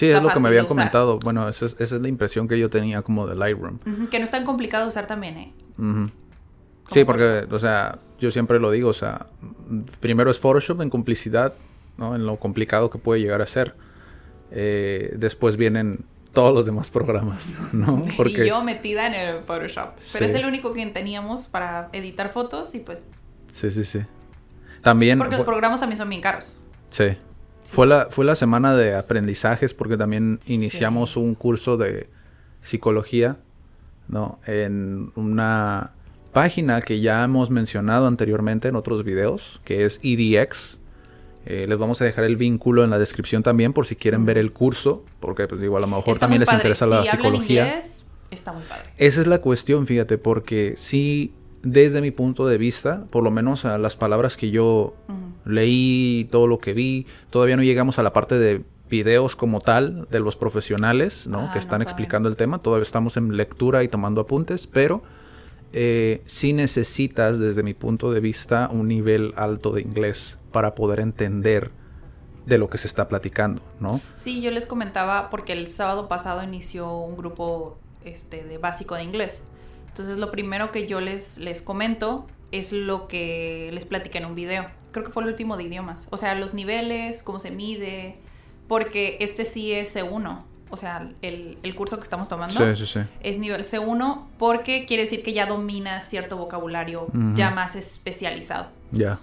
Sí, 0.00 0.06
es 0.06 0.22
lo 0.22 0.30
que 0.30 0.40
me 0.40 0.48
habían 0.48 0.64
comentado. 0.64 1.18
Bueno, 1.18 1.46
esa 1.46 1.66
es, 1.66 1.76
esa 1.78 1.96
es 1.96 2.00
la 2.00 2.08
impresión 2.08 2.48
que 2.48 2.58
yo 2.58 2.70
tenía 2.70 3.02
como 3.02 3.26
de 3.26 3.34
Lightroom. 3.34 4.08
Que 4.08 4.18
no 4.18 4.24
es 4.24 4.30
tan 4.30 4.46
complicado 4.46 4.84
de 4.84 4.88
usar 4.88 5.06
también, 5.06 5.36
¿eh? 5.36 5.52
Sí, 6.90 7.04
porque, 7.04 7.46
o 7.50 7.58
sea, 7.58 7.98
yo 8.18 8.30
siempre 8.30 8.58
lo 8.58 8.70
digo, 8.70 8.88
o 8.88 8.94
sea, 8.94 9.26
primero 10.00 10.30
es 10.30 10.40
Photoshop 10.40 10.80
en 10.80 10.88
complicidad, 10.88 11.52
¿no? 11.98 12.16
En 12.16 12.24
lo 12.24 12.36
complicado 12.36 12.88
que 12.88 12.96
puede 12.96 13.20
llegar 13.20 13.42
a 13.42 13.46
ser. 13.46 13.74
Eh, 14.50 15.12
después 15.18 15.58
vienen 15.58 16.06
todos 16.32 16.54
los 16.54 16.64
demás 16.64 16.88
programas, 16.88 17.54
¿no? 17.72 18.06
Porque 18.16 18.46
Y 18.46 18.48
yo 18.48 18.64
metida 18.64 19.06
en 19.06 19.12
el 19.12 19.42
Photoshop. 19.42 19.96
Pero 20.14 20.24
es 20.24 20.32
el 20.32 20.46
único 20.46 20.72
que 20.72 20.86
teníamos 20.86 21.46
para 21.46 21.90
editar 21.92 22.30
fotos 22.30 22.74
y 22.74 22.80
pues... 22.80 23.02
sí, 23.48 23.70
sí, 23.70 23.84
sí. 23.84 24.00
También 24.80 25.18
Porque 25.18 25.36
los 25.36 25.44
programas 25.44 25.78
también 25.78 25.98
son 25.98 26.08
bien 26.08 26.22
caros. 26.22 26.56
sí. 26.88 27.18
Fue 27.64 27.86
la 27.86 28.06
fue 28.10 28.24
la 28.24 28.34
semana 28.34 28.74
de 28.74 28.94
aprendizajes 28.94 29.74
porque 29.74 29.96
también 29.96 30.40
iniciamos 30.46 31.16
un 31.16 31.34
curso 31.34 31.76
de 31.76 32.08
psicología, 32.60 33.38
¿no? 34.08 34.40
En 34.46 35.12
una 35.14 35.92
página 36.32 36.80
que 36.80 37.00
ya 37.00 37.24
hemos 37.24 37.50
mencionado 37.50 38.06
anteriormente 38.06 38.68
en 38.68 38.76
otros 38.76 39.04
videos, 39.04 39.60
que 39.64 39.84
es 39.84 40.00
EDX. 40.02 40.78
Eh, 41.46 41.66
les 41.68 41.78
vamos 41.78 42.00
a 42.02 42.04
dejar 42.04 42.24
el 42.24 42.36
vínculo 42.36 42.84
en 42.84 42.90
la 42.90 42.98
descripción 42.98 43.42
también 43.42 43.72
por 43.72 43.86
si 43.86 43.96
quieren 43.96 44.26
ver 44.26 44.36
el 44.36 44.52
curso, 44.52 45.04
porque 45.20 45.46
pues 45.48 45.60
digo, 45.60 45.76
a 45.76 45.80
lo 45.80 45.86
mejor 45.86 46.18
también 46.18 46.40
les 46.40 46.52
interesa 46.52 46.86
la 46.86 47.04
psicología. 47.04 47.66
Inglés, 47.66 48.04
está 48.30 48.52
muy 48.52 48.62
padre. 48.64 48.90
Esa 48.98 49.20
es 49.22 49.26
la 49.26 49.40
cuestión, 49.40 49.86
fíjate, 49.86 50.18
porque 50.18 50.74
sí, 50.76 51.32
desde 51.62 52.00
mi 52.00 52.10
punto 52.10 52.46
de 52.46 52.58
vista, 52.58 53.04
por 53.10 53.22
lo 53.22 53.30
menos 53.30 53.64
a 53.64 53.78
las 53.78 53.96
palabras 53.96 54.36
que 54.36 54.50
yo 54.50 54.94
leí, 55.44 56.28
todo 56.30 56.46
lo 56.46 56.58
que 56.58 56.72
vi, 56.72 57.06
todavía 57.30 57.56
no 57.56 57.62
llegamos 57.62 57.98
a 57.98 58.02
la 58.02 58.12
parte 58.12 58.38
de 58.38 58.62
videos 58.88 59.36
como 59.36 59.60
tal 59.60 60.08
de 60.10 60.20
los 60.20 60.36
profesionales, 60.36 61.26
¿no? 61.26 61.48
Ah, 61.48 61.52
que 61.52 61.58
están 61.58 61.78
no, 61.78 61.84
explicando 61.84 62.28
el 62.28 62.36
tema. 62.36 62.58
Todavía 62.58 62.82
estamos 62.82 63.16
en 63.16 63.36
lectura 63.36 63.84
y 63.84 63.88
tomando 63.88 64.20
apuntes, 64.22 64.66
pero 64.66 65.02
eh, 65.72 66.22
sí 66.24 66.52
necesitas, 66.52 67.38
desde 67.38 67.62
mi 67.62 67.74
punto 67.74 68.10
de 68.10 68.20
vista, 68.20 68.68
un 68.72 68.88
nivel 68.88 69.32
alto 69.36 69.70
de 69.70 69.82
inglés 69.82 70.38
para 70.50 70.74
poder 70.74 71.00
entender 71.00 71.70
de 72.46 72.58
lo 72.58 72.68
que 72.68 72.78
se 72.78 72.88
está 72.88 73.06
platicando, 73.06 73.62
¿no? 73.78 74.00
Sí, 74.16 74.40
yo 74.42 74.50
les 74.50 74.66
comentaba 74.66 75.30
porque 75.30 75.52
el 75.52 75.68
sábado 75.68 76.08
pasado 76.08 76.42
inició 76.42 76.98
un 76.98 77.16
grupo 77.16 77.78
este, 78.04 78.44
de 78.44 78.58
básico 78.58 78.96
de 78.96 79.04
inglés. 79.04 79.42
Entonces 79.90 80.18
lo 80.18 80.30
primero 80.30 80.72
que 80.72 80.86
yo 80.86 81.00
les, 81.00 81.38
les 81.38 81.62
comento 81.62 82.26
es 82.52 82.72
lo 82.72 83.06
que 83.06 83.70
les 83.72 83.84
platiqué 83.84 84.18
en 84.18 84.24
un 84.24 84.34
video. 84.34 84.66
Creo 84.92 85.04
que 85.04 85.12
fue 85.12 85.22
el 85.22 85.28
último 85.28 85.56
de 85.56 85.64
idiomas. 85.64 86.08
O 86.10 86.16
sea, 86.16 86.34
los 86.34 86.54
niveles, 86.54 87.22
cómo 87.22 87.38
se 87.38 87.50
mide, 87.50 88.16
porque 88.66 89.18
este 89.20 89.44
sí 89.44 89.72
es 89.72 89.94
C1. 89.94 90.42
O 90.72 90.76
sea, 90.76 91.10
el, 91.22 91.58
el 91.64 91.74
curso 91.74 91.96
que 91.96 92.04
estamos 92.04 92.28
tomando 92.28 92.74
Sí, 92.74 92.86
sí, 92.86 92.92
sí. 92.92 93.00
es 93.20 93.38
nivel 93.38 93.64
C1 93.64 94.26
porque 94.38 94.86
quiere 94.86 95.02
decir 95.02 95.22
que 95.24 95.32
ya 95.32 95.46
dominas 95.46 96.08
cierto 96.08 96.36
vocabulario 96.36 97.08
ya 97.34 97.50
más 97.50 97.74
especializado. 97.74 98.68
Ya. 98.92 99.18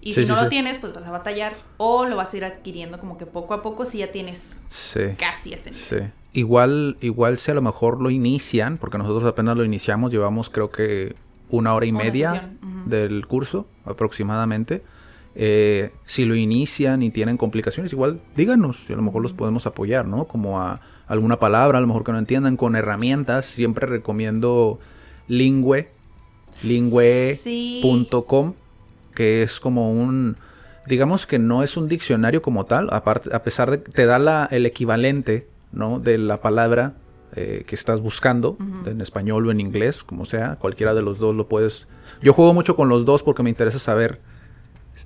Y 0.00 0.14
Sí, 0.14 0.20
si 0.20 0.26
sí, 0.26 0.32
no 0.32 0.38
sí. 0.38 0.44
lo 0.44 0.48
tienes, 0.48 0.78
pues 0.78 0.94
vas 0.94 1.06
a 1.06 1.10
batallar 1.10 1.54
o 1.76 2.04
lo 2.06 2.16
vas 2.16 2.32
a 2.32 2.36
ir 2.36 2.44
adquiriendo 2.44 2.98
como 3.00 3.18
que 3.18 3.26
poco 3.26 3.52
a 3.54 3.62
poco 3.62 3.84
si 3.84 3.98
ya 3.98 4.12
tienes 4.12 4.56
Sí. 4.68 5.00
casi 5.18 5.52
ese 5.52 5.70
nivel. 5.70 5.84
Sí. 5.84 5.96
Igual, 6.34 6.96
igual 7.00 7.38
si 7.38 7.50
a 7.50 7.54
lo 7.54 7.62
mejor 7.62 8.00
lo 8.00 8.10
inician, 8.10 8.78
porque 8.78 8.96
nosotros 8.98 9.24
apenas 9.24 9.56
lo 9.56 9.64
iniciamos, 9.64 10.12
llevamos 10.12 10.50
creo 10.50 10.70
que 10.70 11.16
una 11.50 11.74
hora 11.74 11.86
y 11.86 11.90
Una 11.90 12.04
media 12.04 12.50
del 12.86 13.26
curso 13.26 13.66
aproximadamente. 13.84 14.82
Eh, 15.34 15.90
si 16.04 16.24
lo 16.24 16.34
inician 16.34 17.02
y 17.02 17.10
tienen 17.10 17.36
complicaciones, 17.36 17.92
igual 17.92 18.20
díganos 18.36 18.88
y 18.90 18.92
a 18.92 18.96
lo 18.96 19.02
mejor 19.02 19.22
los 19.22 19.32
podemos 19.32 19.66
apoyar, 19.66 20.06
¿no? 20.06 20.26
Como 20.26 20.60
a 20.60 20.80
alguna 21.06 21.38
palabra, 21.38 21.78
a 21.78 21.80
lo 21.80 21.86
mejor 21.86 22.04
que 22.04 22.12
no 22.12 22.18
entiendan, 22.18 22.56
con 22.56 22.76
herramientas. 22.76 23.46
Siempre 23.46 23.86
recomiendo 23.86 24.78
Lingüe, 25.28 25.88
lingüe.com, 26.62 28.54
que 29.18 29.42
es 29.42 29.58
como 29.58 29.90
un, 29.90 30.36
digamos 30.86 31.26
que 31.26 31.40
no 31.40 31.64
es 31.64 31.76
un 31.76 31.88
diccionario 31.88 32.40
como 32.40 32.66
tal, 32.66 32.88
aparte, 32.92 33.34
a 33.34 33.42
pesar 33.42 33.68
de 33.68 33.82
que 33.82 33.90
te 33.90 34.06
da 34.06 34.20
la, 34.20 34.46
el 34.52 34.64
equivalente, 34.64 35.48
¿no? 35.72 35.98
De 35.98 36.18
la 36.18 36.40
palabra 36.40 36.94
eh, 37.34 37.64
que 37.66 37.74
estás 37.74 38.00
buscando, 38.00 38.56
en 38.86 39.00
español 39.00 39.48
o 39.48 39.50
en 39.50 39.58
inglés, 39.58 40.04
como 40.04 40.24
sea, 40.24 40.54
cualquiera 40.54 40.94
de 40.94 41.02
los 41.02 41.18
dos 41.18 41.34
lo 41.34 41.48
puedes. 41.48 41.88
Yo 42.22 42.32
juego 42.32 42.54
mucho 42.54 42.76
con 42.76 42.88
los 42.88 43.04
dos 43.04 43.24
porque 43.24 43.42
me 43.42 43.50
interesa 43.50 43.80
saber 43.80 44.20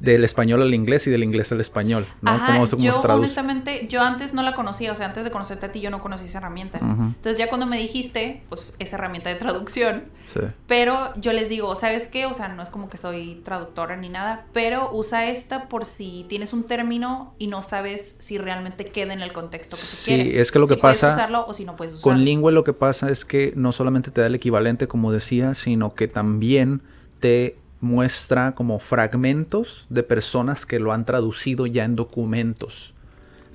del 0.00 0.24
español 0.24 0.62
al 0.62 0.72
inglés 0.74 1.06
y 1.06 1.10
del 1.10 1.22
inglés 1.24 1.52
al 1.52 1.60
español, 1.60 2.06
¿no? 2.20 2.30
Ajá, 2.30 2.46
cómo, 2.54 2.66
cómo 2.68 2.82
yo 2.82 2.92
se 3.02 3.08
honestamente, 3.08 3.86
yo 3.88 4.02
antes 4.02 4.32
no 4.34 4.42
la 4.42 4.54
conocía, 4.54 4.92
o 4.92 4.96
sea, 4.96 5.06
antes 5.06 5.24
de 5.24 5.30
conocerte 5.30 5.66
a 5.66 5.72
ti 5.72 5.80
yo 5.80 5.90
no 5.90 6.00
conocía 6.00 6.26
esa 6.26 6.38
herramienta. 6.38 6.78
Entonces 6.78 7.36
ya 7.38 7.48
cuando 7.48 7.66
me 7.66 7.78
dijiste, 7.78 8.42
pues 8.48 8.72
esa 8.78 8.96
herramienta 8.96 9.28
de 9.30 9.36
traducción, 9.36 10.04
Sí. 10.32 10.40
pero 10.66 11.12
yo 11.16 11.32
les 11.32 11.48
digo, 11.48 11.74
¿sabes 11.76 12.04
qué? 12.04 12.26
O 12.26 12.32
sea, 12.34 12.48
no 12.48 12.62
es 12.62 12.70
como 12.70 12.88
que 12.88 12.96
soy 12.96 13.40
traductora 13.44 13.96
ni 13.96 14.08
nada, 14.08 14.46
pero 14.52 14.90
usa 14.92 15.26
esta 15.28 15.68
por 15.68 15.84
si 15.84 16.24
tienes 16.28 16.52
un 16.52 16.64
término 16.64 17.34
y 17.38 17.48
no 17.48 17.62
sabes 17.62 18.16
si 18.20 18.38
realmente 18.38 18.84
queda 18.86 19.12
en 19.12 19.20
el 19.20 19.32
contexto 19.32 19.76
que 19.76 19.82
tú 19.82 19.88
Sí, 19.88 20.14
quieres. 20.14 20.34
es 20.34 20.52
que 20.52 20.58
lo 20.58 20.66
Si 20.68 20.74
que 20.74 20.80
puedes 20.80 21.00
pasa 21.00 21.14
usarlo 21.14 21.44
o 21.46 21.52
si 21.52 21.64
no 21.64 21.76
puedes 21.76 21.94
usarlo. 21.94 22.12
Con 22.16 22.24
Lingüe 22.24 22.52
lo 22.52 22.64
que 22.64 22.72
pasa 22.72 23.10
es 23.10 23.24
que 23.24 23.52
no 23.56 23.72
solamente 23.72 24.10
te 24.10 24.20
da 24.22 24.26
el 24.28 24.34
equivalente, 24.34 24.86
como 24.88 25.12
decía, 25.12 25.54
sino 25.54 25.94
que 25.94 26.08
también 26.08 26.82
te 27.20 27.56
muestra 27.82 28.54
como 28.54 28.78
fragmentos 28.78 29.86
de 29.90 30.04
personas 30.04 30.64
que 30.64 30.78
lo 30.78 30.92
han 30.92 31.04
traducido 31.04 31.66
ya 31.66 31.84
en 31.84 31.96
documentos. 31.96 32.94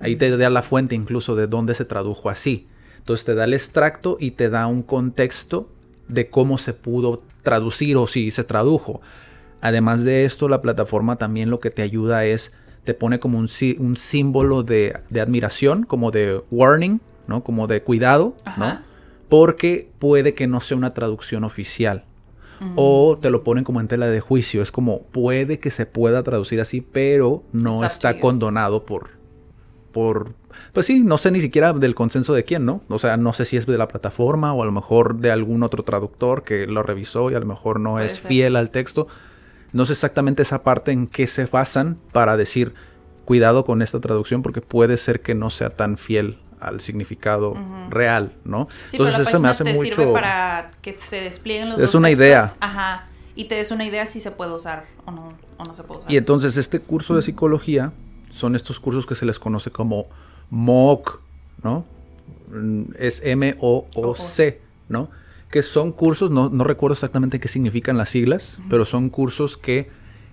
Ahí 0.01 0.17
te 0.17 0.36
da 0.36 0.50
la 0.50 0.62
fuente 0.62 0.96
incluso 0.96 1.36
de 1.36 1.48
dónde 1.48 1.74
se 1.74 1.86
tradujo 1.86 2.29
así. 2.29 2.67
Entonces 2.98 3.25
te 3.25 3.36
da 3.36 3.46
el 3.46 3.53
extracto 3.53 4.17
y 4.19 4.31
te 4.31 4.50
da 4.50 4.67
un 4.67 4.84
contexto 4.84 5.69
de 6.10 6.29
cómo 6.29 6.57
se 6.57 6.74
pudo 6.74 7.24
traducir 7.41 7.96
o 7.96 8.05
si 8.05 8.29
se 8.31 8.43
tradujo. 8.43 9.01
Además 9.62 10.03
de 10.03 10.25
esto, 10.25 10.50
la 10.50 10.62
plataforma 10.62 11.15
también 11.15 11.50
lo 11.50 11.62
que 11.62 11.72
te 11.72 11.81
ayuda 11.81 12.25
es, 12.25 12.51
te 12.84 12.93
pone 12.93 13.19
como 13.19 13.38
un, 13.38 13.48
un 13.79 13.98
símbolo 13.98 14.62
de, 14.62 15.00
de 15.10 15.22
admiración, 15.22 15.84
como 15.84 16.12
de 16.12 16.43
warning, 16.51 17.00
¿no? 17.27 17.46
Como 17.46 17.67
de 17.67 17.81
cuidado, 17.81 18.36
¿no? 18.57 18.81
Porque 19.29 19.89
puede 20.00 20.34
que 20.34 20.48
no 20.48 20.60
sea 20.60 20.75
una 20.75 20.93
traducción 20.93 21.46
oficial. 21.46 22.03
O 22.75 23.17
te 23.21 23.29
lo 23.29 23.43
ponen 23.43 23.63
como 23.63 23.79
en 23.79 23.87
tela 23.87 24.07
de 24.07 24.19
juicio. 24.19 24.61
Es 24.61 24.71
como 24.71 25.03
puede 25.03 25.59
que 25.59 25.71
se 25.71 25.85
pueda 25.85 26.23
traducir 26.23 26.59
así, 26.61 26.81
pero 26.81 27.43
no 27.51 27.75
It's 27.83 27.93
está 27.93 28.19
condonado 28.19 28.85
por. 28.85 29.09
por. 29.91 30.33
Pues 30.73 30.85
sí, 30.87 31.01
no 31.03 31.17
sé 31.17 31.29
ni 31.31 31.39
siquiera 31.41 31.73
del 31.73 31.93
consenso 31.93 32.33
de 32.33 32.43
quién, 32.43 32.65
¿no? 32.65 32.81
O 32.89 32.97
sea, 32.97 33.15
no 33.17 33.31
sé 33.33 33.45
si 33.45 33.57
es 33.57 33.67
de 33.67 33.77
la 33.77 33.87
plataforma 33.87 34.53
o 34.53 34.63
a 34.63 34.65
lo 34.65 34.71
mejor 34.71 35.17
de 35.17 35.31
algún 35.31 35.61
otro 35.63 35.83
traductor 35.83 36.43
que 36.43 36.65
lo 36.65 36.81
revisó 36.81 37.29
y 37.29 37.35
a 37.35 37.39
lo 37.39 37.45
mejor 37.45 37.79
no 37.79 37.91
Puede 37.91 38.07
es 38.07 38.13
ser. 38.13 38.27
fiel 38.27 38.55
al 38.55 38.71
texto. 38.71 39.07
No 39.71 39.85
sé 39.85 39.93
exactamente 39.93 40.41
esa 40.41 40.63
parte 40.63 40.91
en 40.91 41.07
qué 41.07 41.27
se 41.27 41.45
basan 41.45 41.97
para 42.11 42.37
decir 42.37 42.73
cuidado 43.25 43.65
con 43.65 43.81
esta 43.81 43.99
traducción 43.99 44.41
porque 44.41 44.61
puede 44.61 44.97
ser 44.97 45.21
que 45.21 45.35
no 45.35 45.49
sea 45.49 45.69
tan 45.71 45.97
fiel 45.97 46.39
al 46.59 46.79
significado 46.81 47.55
real, 47.89 48.33
¿no? 48.43 48.67
Sí, 48.89 48.97
la 48.97 49.09
eso 49.09 49.39
me 49.39 49.49
hace 49.49 49.63
te 49.63 49.73
mucho 49.73 49.95
sirve 49.95 50.11
para 50.11 50.71
que 50.81 50.97
se 50.97 51.21
desplieguen 51.21 51.69
los 51.69 51.79
Es 51.79 51.91
dos 51.91 51.95
una 51.95 52.07
textos. 52.07 52.25
idea. 52.25 52.53
Ajá. 52.59 53.07
Y 53.35 53.45
te 53.45 53.55
des 53.55 53.69
una 53.71 53.85
idea 53.85 54.05
si 54.07 54.19
se 54.19 54.31
puede 54.31 54.51
usar 54.53 54.85
o 55.05 55.11
no, 55.11 55.33
o 55.57 55.63
no 55.63 55.75
se 55.75 55.83
puede 55.83 55.99
usar. 55.99 56.11
Y 56.11 56.17
entonces 56.17 56.57
este 56.57 56.79
curso 56.79 57.15
de 57.15 57.21
psicología 57.21 57.91
son 58.31 58.55
estos 58.55 58.79
cursos 58.79 59.05
que 59.05 59.13
se 59.15 59.25
les 59.25 59.37
conoce 59.39 59.69
como 59.69 60.07
MOOC, 60.49 61.21
¿no? 61.63 61.85
Es 62.97 63.21
M-O-O-C, 63.23 64.61
¿no? 64.89 65.09
Que 65.51 65.61
son 65.61 65.91
cursos, 65.91 66.31
no, 66.31 66.49
no 66.49 66.63
recuerdo 66.63 66.93
exactamente 66.93 67.39
qué 67.39 67.47
significan 67.47 67.97
las 67.97 68.09
siglas, 68.09 68.59
pero 68.69 68.85
son 68.85 69.09
cursos 69.09 69.57
que 69.57 69.89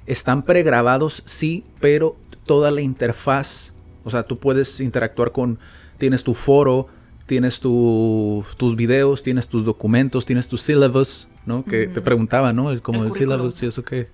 están 0.07 0.43
pregrabados, 0.43 1.23
sí, 1.27 1.65
pero 1.81 2.17
toda 2.47 2.71
la 2.71 2.81
interfaz, 2.81 3.73
o 4.05 4.11
sea, 4.11 4.25
tú 4.25 4.39
puedes 4.39 4.81
interactuar 4.81 5.33
con, 5.33 5.59
tienes 5.99 6.25
tu 6.25 6.35
foro, 6.35 6.89
tienes 7.27 7.61
tu- 7.61 8.45
tus 8.57 8.77
videos, 8.77 9.23
tienes 9.23 9.49
tus 9.49 9.65
documentos, 9.65 10.27
tienes 10.27 10.49
tu 10.49 10.57
syllabus, 10.57 11.29
¿no? 11.47 11.65
Que 11.65 11.87
te 11.87 12.01
preguntaba, 12.01 12.53
¿no? 12.53 12.71
El- 12.71 12.83
Como 12.83 13.01
El 13.03 13.09
el, 13.09 13.13
syllabus 13.15 13.63
y 13.63 13.67
eso 13.67 13.85
que... 13.85 14.09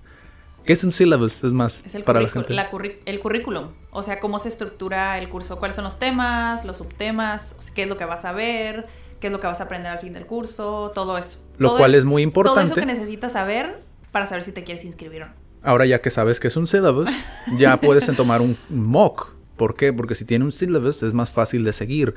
¿Qué 0.65 0.73
es 0.73 0.83
un 0.83 0.91
syllabus? 0.91 1.43
Es 1.43 1.53
más, 1.53 1.81
Es 1.85 1.95
el, 1.95 2.03
para 2.03 2.21
la 2.21 2.29
gente. 2.29 2.53
la 2.53 2.69
el 3.05 3.19
currículum. 3.19 3.69
O 3.89 4.03
sea, 4.03 4.19
cómo 4.19 4.37
se 4.37 4.47
estructura 4.49 5.17
el 5.17 5.27
curso, 5.27 5.57
cuáles 5.57 5.75
son 5.75 5.83
los 5.85 5.97
temas, 5.97 6.65
los 6.65 6.77
subtemas, 6.77 7.71
qué 7.73 7.83
es 7.83 7.89
lo 7.89 7.97
que 7.97 8.05
vas 8.05 8.25
a 8.25 8.31
ver, 8.31 8.85
qué 9.19 9.27
es 9.27 9.33
lo 9.33 9.39
que 9.39 9.47
vas 9.47 9.59
a 9.59 9.63
aprender 9.63 9.91
al 9.91 9.99
fin 9.99 10.13
del 10.13 10.27
curso, 10.27 10.91
todo 10.93 11.17
eso. 11.17 11.39
Lo 11.57 11.69
Todo 11.69 11.79
cual 11.79 11.91
es- 11.95 11.99
es 11.99 12.05
muy 12.05 12.21
Todo 12.31 12.43
eso 12.43 12.49
importante. 12.51 12.79
que 12.79 12.85
necesitas 12.85 13.31
saber 13.33 13.79
para 14.11 14.27
saber 14.27 14.43
si 14.43 14.51
te 14.51 14.63
quieres 14.63 14.85
inscribir 14.85 15.23
o 15.23 15.25
no. 15.27 15.33
Ahora 15.63 15.85
ya 15.87 15.99
que 15.99 16.11
sabes 16.11 16.39
que 16.39 16.47
es 16.47 16.55
un 16.55 16.67
syllabus, 16.67 17.09
ya 17.57 17.77
puedes 17.81 18.05
tomar 18.15 18.41
un 18.41 18.55
mock. 18.69 19.29
¿Por 19.61 19.75
qué? 19.75 19.93
Porque 19.93 20.15
si 20.15 20.25
tiene 20.25 20.43
un 20.43 20.51
syllabus 20.51 21.03
es 21.03 21.13
más 21.13 21.29
fácil 21.29 21.63
de 21.63 21.71
seguir. 21.71 22.15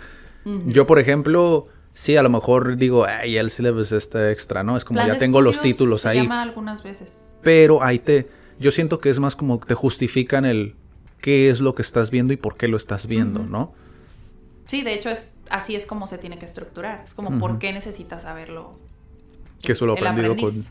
Yo, 0.65 0.87
por 0.87 0.99
ejemplo, 0.99 1.69
sí, 1.93 2.17
a 2.17 2.23
lo 2.23 2.31
mejor 2.31 2.79
digo, 2.79 3.05
ay, 3.05 3.37
el 3.37 3.51
syllabus 3.51 3.93
está 3.93 4.31
extra, 4.31 4.63
¿no? 4.63 4.79
Es 4.79 4.85
como 4.87 4.97
Plan 4.97 5.09
ya 5.09 5.19
tengo 5.19 5.43
los 5.43 5.61
títulos 5.61 6.01
se 6.01 6.09
ahí. 6.09 6.23
llama 6.23 6.41
algunas 6.41 6.83
veces. 6.83 7.27
Pero 7.43 7.83
ahí 7.83 7.99
te, 7.99 8.31
yo 8.59 8.71
siento 8.71 8.99
que 8.99 9.11
es 9.11 9.19
más 9.21 9.37
como 9.37 9.59
te 9.59 9.75
justifican 9.75 10.47
el 10.47 10.75
qué 11.21 11.51
es 11.51 11.61
lo 11.61 11.75
que 11.75 11.83
estás 11.83 12.11
viendo 12.11 12.33
y 12.33 12.39
por 12.39 12.57
qué 12.57 12.67
lo 12.67 12.79
estás 12.79 13.07
viendo, 13.07 13.41
¿no? 13.41 13.75
Sí, 14.65 14.81
de 14.81 14.95
hecho 14.95 15.11
es 15.11 15.31
así 15.51 15.77
es 15.77 15.85
como 15.85 16.07
se 16.07 16.17
tiene 16.17 16.39
que 16.39 16.47
estructurar. 16.47 17.03
Es 17.05 17.13
como 17.13 17.39
por 17.39 17.59
qué 17.59 17.75
necesitas 17.75 18.23
saberlo. 18.23 18.79
Que 19.61 19.73
eso 19.73 19.85
lo 19.85 19.95
he 19.95 19.99
aprendido 19.99 20.35
con, 20.35 20.65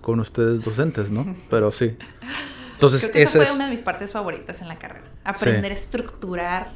con 0.00 0.20
ustedes 0.20 0.62
docentes, 0.62 1.10
¿no? 1.10 1.26
Pero 1.50 1.70
sí. 1.70 1.98
Entonces, 2.86 3.02
Creo 3.02 3.12
que 3.12 3.22
esa 3.22 3.38
fue 3.38 3.44
es... 3.44 3.52
una 3.52 3.64
de 3.66 3.70
mis 3.70 3.82
partes 3.82 4.12
favoritas 4.12 4.60
en 4.60 4.68
la 4.68 4.78
carrera. 4.78 5.06
Aprender 5.24 5.70
a 5.70 5.74
estructurar 5.74 6.72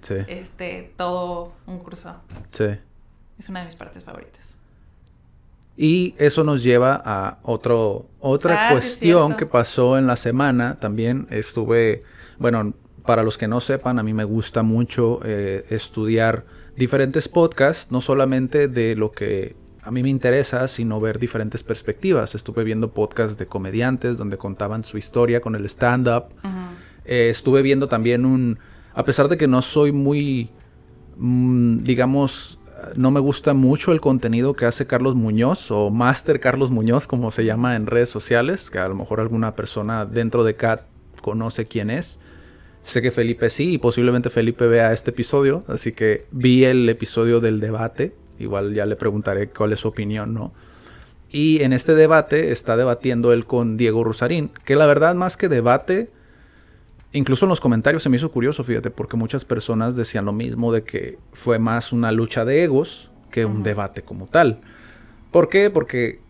Sí, 0.00 0.14
este 0.26 0.92
todo 0.96 1.52
un 1.66 1.78
curso. 1.78 2.14
sí. 2.50 2.64
Es 3.38 3.48
una 3.48 3.60
de 3.60 3.66
mis 3.66 3.76
partes 3.76 4.02
favoritas. 4.04 4.56
Y 5.76 6.14
eso 6.18 6.44
nos 6.44 6.62
lleva 6.62 7.00
a 7.04 7.38
otro, 7.42 8.06
otra 8.20 8.68
Ah, 8.68 8.72
cuestión 8.72 9.36
que 9.36 9.46
pasó 9.46 9.98
en 9.98 10.06
la 10.06 10.16
semana. 10.16 10.78
También 10.78 11.26
estuve, 11.30 12.02
bueno, 12.38 12.74
para 13.04 13.22
los 13.22 13.38
que 13.38 13.48
no 13.48 13.60
sepan, 13.60 13.98
a 13.98 14.02
mí 14.02 14.12
me 14.14 14.24
gusta 14.24 14.62
mucho 14.62 15.20
eh, 15.24 15.64
estudiar 15.70 16.44
diferentes 16.76 17.28
podcasts, 17.28 17.90
no 17.90 18.00
solamente 18.00 18.68
de 18.68 18.94
lo 18.96 19.12
que 19.12 19.56
a 19.82 19.90
mí 19.90 20.02
me 20.02 20.08
interesa, 20.08 20.68
sino 20.68 21.00
ver 21.00 21.18
diferentes 21.18 21.62
perspectivas. 21.62 22.34
Estuve 22.34 22.62
viendo 22.62 22.92
podcasts 22.92 23.36
de 23.36 23.46
comediantes 23.46 24.16
donde 24.16 24.38
contaban 24.38 24.84
su 24.84 24.96
historia 24.96 25.40
con 25.40 25.56
el 25.56 25.64
stand-up. 25.66 26.26
Eh, 27.04 27.28
estuve 27.30 27.62
viendo 27.62 27.88
también 27.88 28.24
un, 28.24 28.58
a 28.94 29.04
pesar 29.04 29.28
de 29.28 29.36
que 29.36 29.48
no 29.48 29.60
soy 29.60 29.90
muy, 29.90 30.50
mm, 31.16 31.82
digamos, 31.82 32.60
no 32.96 33.10
me 33.10 33.20
gusta 33.20 33.54
mucho 33.54 33.92
el 33.92 34.00
contenido 34.00 34.54
que 34.54 34.66
hace 34.66 34.86
Carlos 34.86 35.14
Muñoz 35.14 35.70
o 35.70 35.90
Master 35.90 36.40
Carlos 36.40 36.70
Muñoz, 36.70 37.06
como 37.06 37.30
se 37.30 37.44
llama 37.44 37.76
en 37.76 37.86
redes 37.86 38.10
sociales, 38.10 38.70
que 38.70 38.78
a 38.78 38.88
lo 38.88 38.94
mejor 38.94 39.20
alguna 39.20 39.56
persona 39.56 40.04
dentro 40.04 40.44
de 40.44 40.56
CAT 40.56 40.82
conoce 41.20 41.66
quién 41.66 41.90
es. 41.90 42.18
Sé 42.82 43.00
que 43.00 43.12
Felipe 43.12 43.48
sí 43.50 43.74
y 43.74 43.78
posiblemente 43.78 44.30
Felipe 44.30 44.66
vea 44.66 44.92
este 44.92 45.10
episodio, 45.10 45.64
así 45.68 45.92
que 45.92 46.26
vi 46.32 46.64
el 46.64 46.88
episodio 46.88 47.40
del 47.40 47.60
debate, 47.60 48.14
igual 48.42 48.74
ya 48.74 48.86
le 48.86 48.96
preguntaré 48.96 49.48
cuál 49.48 49.72
es 49.72 49.80
su 49.80 49.88
opinión, 49.88 50.34
¿no? 50.34 50.52
Y 51.30 51.62
en 51.62 51.72
este 51.72 51.94
debate 51.94 52.52
está 52.52 52.76
debatiendo 52.76 53.32
él 53.32 53.46
con 53.46 53.76
Diego 53.76 54.04
Rosarín, 54.04 54.50
que 54.64 54.76
la 54.76 54.86
verdad 54.86 55.14
más 55.14 55.36
que 55.38 55.48
debate, 55.48 56.10
incluso 57.12 57.46
en 57.46 57.50
los 57.50 57.60
comentarios 57.60 58.02
se 58.02 58.10
me 58.10 58.16
hizo 58.16 58.30
curioso, 58.30 58.64
fíjate, 58.64 58.90
porque 58.90 59.16
muchas 59.16 59.44
personas 59.44 59.96
decían 59.96 60.26
lo 60.26 60.32
mismo 60.32 60.72
de 60.72 60.84
que 60.84 61.18
fue 61.32 61.58
más 61.58 61.92
una 61.92 62.12
lucha 62.12 62.44
de 62.44 62.62
egos 62.64 63.10
que 63.30 63.46
un 63.46 63.62
debate 63.62 64.02
como 64.02 64.26
tal. 64.26 64.60
¿Por 65.30 65.48
qué? 65.48 65.70
Porque 65.70 66.20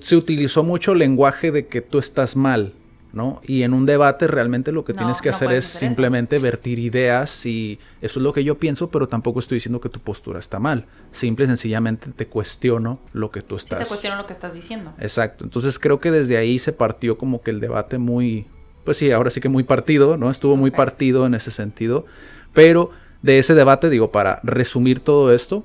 se 0.00 0.16
utilizó 0.16 0.62
mucho 0.62 0.92
el 0.92 0.98
lenguaje 0.98 1.50
de 1.50 1.66
que 1.66 1.80
tú 1.80 1.98
estás 1.98 2.36
mal, 2.36 2.74
¿no? 3.12 3.40
Y 3.42 3.62
en 3.62 3.72
un 3.72 3.86
debate 3.86 4.26
realmente 4.26 4.72
lo 4.72 4.84
que 4.84 4.94
tienes 4.94 5.20
que 5.20 5.30
hacer 5.30 5.52
es 5.52 5.64
simplemente 5.64 6.38
vertir 6.38 6.78
ideas 6.78 7.44
y 7.46 7.78
eso 8.00 8.18
es 8.18 8.22
lo 8.22 8.32
que 8.32 8.44
yo 8.44 8.58
pienso, 8.58 8.90
pero 8.90 9.08
tampoco 9.08 9.40
estoy 9.40 9.56
diciendo 9.56 9.80
que 9.80 9.88
tu 9.88 10.00
postura 10.00 10.38
está 10.38 10.58
mal. 10.58 10.86
Simple 11.10 11.44
y 11.44 11.48
sencillamente 11.48 12.10
te 12.14 12.26
cuestiono 12.26 13.00
lo 13.12 13.30
que 13.30 13.42
tú 13.42 13.56
estás. 13.56 13.78
Sí, 13.78 13.84
te 13.84 13.88
cuestiono 13.88 14.16
lo 14.16 14.26
que 14.26 14.32
estás 14.32 14.54
diciendo. 14.54 14.92
Exacto. 14.98 15.44
Entonces 15.44 15.78
creo 15.78 16.00
que 16.00 16.10
desde 16.10 16.36
ahí 16.36 16.58
se 16.58 16.72
partió 16.72 17.18
como 17.18 17.42
que 17.42 17.50
el 17.50 17.60
debate 17.60 17.98
muy, 17.98 18.46
pues 18.84 18.96
sí, 18.96 19.10
ahora 19.10 19.30
sí 19.30 19.40
que 19.40 19.48
muy 19.48 19.64
partido, 19.64 20.16
¿no? 20.16 20.30
Estuvo 20.30 20.56
muy 20.56 20.70
partido 20.70 21.26
en 21.26 21.34
ese 21.34 21.50
sentido. 21.50 22.06
Pero 22.52 22.90
de 23.22 23.38
ese 23.38 23.54
debate, 23.54 23.90
digo, 23.90 24.10
para 24.12 24.40
resumir 24.42 25.00
todo 25.00 25.32
esto, 25.32 25.64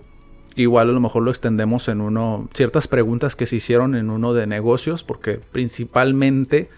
igual 0.55 0.89
a 0.89 0.93
lo 0.93 0.99
mejor 0.99 1.23
lo 1.23 1.31
extendemos 1.31 1.87
en 1.87 2.01
uno, 2.01 2.49
ciertas 2.53 2.87
preguntas 2.87 3.35
que 3.35 3.45
se 3.45 3.57
hicieron 3.57 3.95
en 3.95 4.09
uno 4.09 4.33
de 4.33 4.47
negocios, 4.47 5.03
porque 5.03 5.39
principalmente 5.51 6.69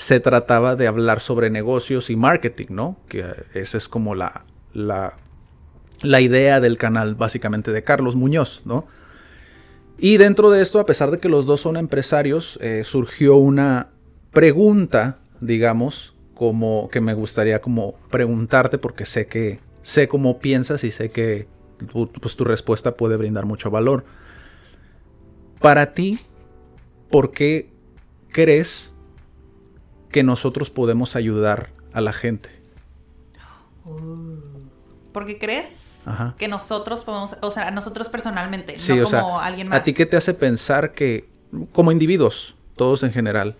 se 0.00 0.18
trataba 0.18 0.76
de 0.76 0.86
hablar 0.86 1.20
sobre 1.20 1.50
negocios 1.50 2.08
y 2.08 2.16
marketing, 2.16 2.68
¿no? 2.70 2.96
Que 3.06 3.34
esa 3.52 3.76
es 3.76 3.86
como 3.86 4.14
la, 4.14 4.46
la, 4.72 5.18
la 6.00 6.22
idea 6.22 6.58
del 6.58 6.78
canal 6.78 7.16
básicamente 7.16 7.70
de 7.70 7.84
Carlos 7.84 8.16
Muñoz, 8.16 8.62
¿no? 8.64 8.86
Y 9.98 10.16
dentro 10.16 10.50
de 10.50 10.62
esto, 10.62 10.80
a 10.80 10.86
pesar 10.86 11.10
de 11.10 11.18
que 11.18 11.28
los 11.28 11.44
dos 11.44 11.60
son 11.60 11.76
empresarios, 11.76 12.58
eh, 12.62 12.80
surgió 12.82 13.36
una 13.36 13.90
pregunta, 14.30 15.18
digamos, 15.42 16.14
como 16.32 16.88
que 16.88 17.02
me 17.02 17.12
gustaría 17.12 17.60
como 17.60 17.92
preguntarte 18.10 18.78
porque 18.78 19.04
sé 19.04 19.26
que 19.26 19.60
sé 19.82 20.08
cómo 20.08 20.38
piensas 20.38 20.82
y 20.82 20.92
sé 20.92 21.10
que 21.10 21.46
pues, 21.92 22.36
tu 22.36 22.44
respuesta 22.44 22.96
puede 22.96 23.18
brindar 23.18 23.44
mucho 23.44 23.70
valor. 23.70 24.06
Para 25.60 25.92
ti, 25.92 26.18
¿por 27.10 27.32
qué 27.32 27.68
crees 28.32 28.89
que 30.10 30.22
nosotros 30.22 30.70
podemos 30.70 31.16
ayudar 31.16 31.70
a 31.92 32.00
la 32.00 32.12
gente. 32.12 32.50
¿Por 35.12 35.26
qué 35.26 35.38
crees 35.38 36.04
que 36.38 36.48
nosotros 36.48 37.02
podemos, 37.02 37.36
o 37.42 37.50
sea, 37.50 37.70
nosotros 37.70 38.08
personalmente, 38.08 38.76
no 38.88 39.04
como 39.04 39.40
alguien 39.40 39.68
más? 39.68 39.80
¿A 39.80 39.82
ti 39.82 39.92
qué 39.94 40.06
te 40.06 40.16
hace 40.16 40.34
pensar 40.34 40.92
que, 40.92 41.28
como 41.72 41.90
individuos, 41.90 42.54
todos 42.76 43.02
en 43.02 43.12
general, 43.12 43.56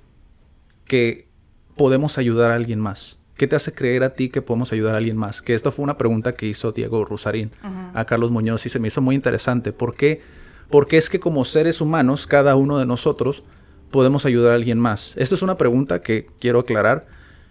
que 0.85 1.29
podemos 1.77 2.19
ayudar 2.19 2.53
a 2.53 2.55
alguien 2.55 2.79
más? 2.79 3.19
¿Qué 3.35 3.47
te 3.47 3.57
hace 3.57 3.73
creer 3.73 4.05
a 4.05 4.11
ti 4.11 4.29
que 4.29 4.43
podemos 4.43 4.73
ayudar 4.73 4.95
a 4.95 4.99
alguien 4.99 5.17
más? 5.17 5.41
Que 5.41 5.55
esta 5.55 5.73
fue 5.73 5.83
una 5.83 5.97
pregunta 5.97 6.35
que 6.35 6.47
hizo 6.47 6.73
Diego 6.73 7.05
Rusarín 7.05 7.53
a 7.95 8.05
Carlos 8.05 8.31
Muñoz 8.31 8.67
y 8.67 8.69
se 8.69 8.79
me 8.79 8.89
hizo 8.89 9.01
muy 9.01 9.15
interesante. 9.15 9.73
¿Por 9.73 9.97
qué? 9.97 10.21
Porque 10.69 10.99
es 10.99 11.09
que 11.09 11.21
como 11.21 11.45
seres 11.45 11.81
humanos, 11.81 12.27
cada 12.27 12.55
uno 12.55 12.79
de 12.79 12.87
nosotros, 12.87 13.43
podemos 13.91 14.25
ayudar 14.27 14.53
a 14.53 14.57
alguien 14.57 14.79
más? 14.79 15.15
Esta 15.17 15.35
es 15.35 15.43
una 15.43 15.57
pregunta 15.57 16.03
que 16.03 16.27
quiero 16.39 16.61
aclarar. 16.61 17.07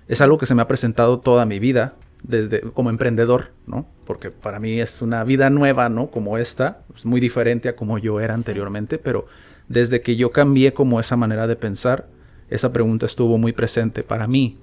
Es 0.07 0.21
algo 0.21 0.37
que 0.37 0.45
se 0.45 0.55
me 0.55 0.61
ha 0.61 0.67
presentado 0.67 1.19
toda 1.19 1.45
mi 1.45 1.59
vida 1.59 1.95
desde 2.23 2.61
como 2.61 2.89
emprendedor, 2.89 3.51
¿no? 3.67 3.85
Porque 4.05 4.31
para 4.31 4.59
mí 4.59 4.79
es 4.79 5.01
una 5.01 5.23
vida 5.23 5.49
nueva, 5.49 5.89
¿no? 5.89 6.07
Como 6.07 6.37
esta, 6.37 6.81
es 6.95 7.05
muy 7.05 7.19
diferente 7.19 7.69
a 7.69 7.75
como 7.75 7.97
yo 7.97 8.19
era 8.19 8.33
anteriormente, 8.33 8.97
pero 8.97 9.27
desde 9.67 10.01
que 10.01 10.15
yo 10.15 10.31
cambié 10.31 10.73
como 10.73 10.99
esa 10.99 11.15
manera 11.15 11.47
de 11.47 11.55
pensar, 11.55 12.07
esa 12.49 12.73
pregunta 12.73 13.05
estuvo 13.05 13.37
muy 13.37 13.53
presente 13.53 14.03
para 14.03 14.27
mí. 14.27 14.57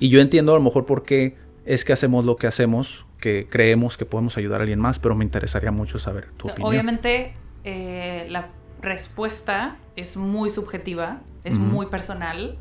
Y 0.00 0.08
yo 0.08 0.20
entiendo 0.20 0.52
a 0.52 0.56
lo 0.56 0.62
mejor 0.62 0.86
por 0.86 1.02
qué 1.02 1.36
es 1.66 1.84
que 1.84 1.92
hacemos 1.92 2.24
lo 2.24 2.36
que 2.36 2.46
hacemos, 2.46 3.04
que 3.20 3.46
creemos 3.48 3.96
que 3.96 4.06
podemos 4.06 4.36
ayudar 4.38 4.60
a 4.60 4.62
alguien 4.62 4.80
más, 4.80 4.98
pero 4.98 5.14
me 5.14 5.24
interesaría 5.24 5.70
mucho 5.70 5.98
saber 5.98 6.28
tu 6.36 6.48
opinión. 6.48 6.68
Obviamente, 6.68 7.34
eh, 7.64 8.26
la 8.30 8.48
respuesta 8.80 9.76
es 9.96 10.16
muy 10.16 10.50
subjetiva, 10.50 11.20
es 11.44 11.56
muy 11.56 11.86
personal, 11.86 12.58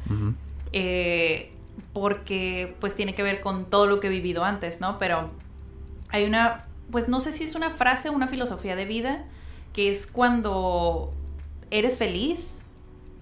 eh, 0.72 1.52
porque 1.94 2.76
pues 2.80 2.96
tiene 2.96 3.16
que 3.16 3.24
ver 3.24 3.42
con 3.42 3.66
todo 3.66 3.86
lo 3.88 4.00
que 4.00 4.08
he 4.08 4.10
vivido 4.10 4.44
antes, 4.44 4.80
¿no? 4.80 4.98
Pero 4.98 5.32
hay 6.10 6.26
una, 6.26 6.66
pues 6.92 7.08
no 7.08 7.20
sé 7.20 7.32
si 7.32 7.44
es 7.44 7.56
una 7.56 7.70
frase 7.70 8.10
o 8.10 8.14
una 8.14 8.28
filosofía 8.28 8.76
de 8.76 8.86
vida, 8.86 9.26
que 9.74 9.90
es 9.90 10.08
cuando 10.08 11.14
eres 11.70 11.98
feliz, 11.98 12.60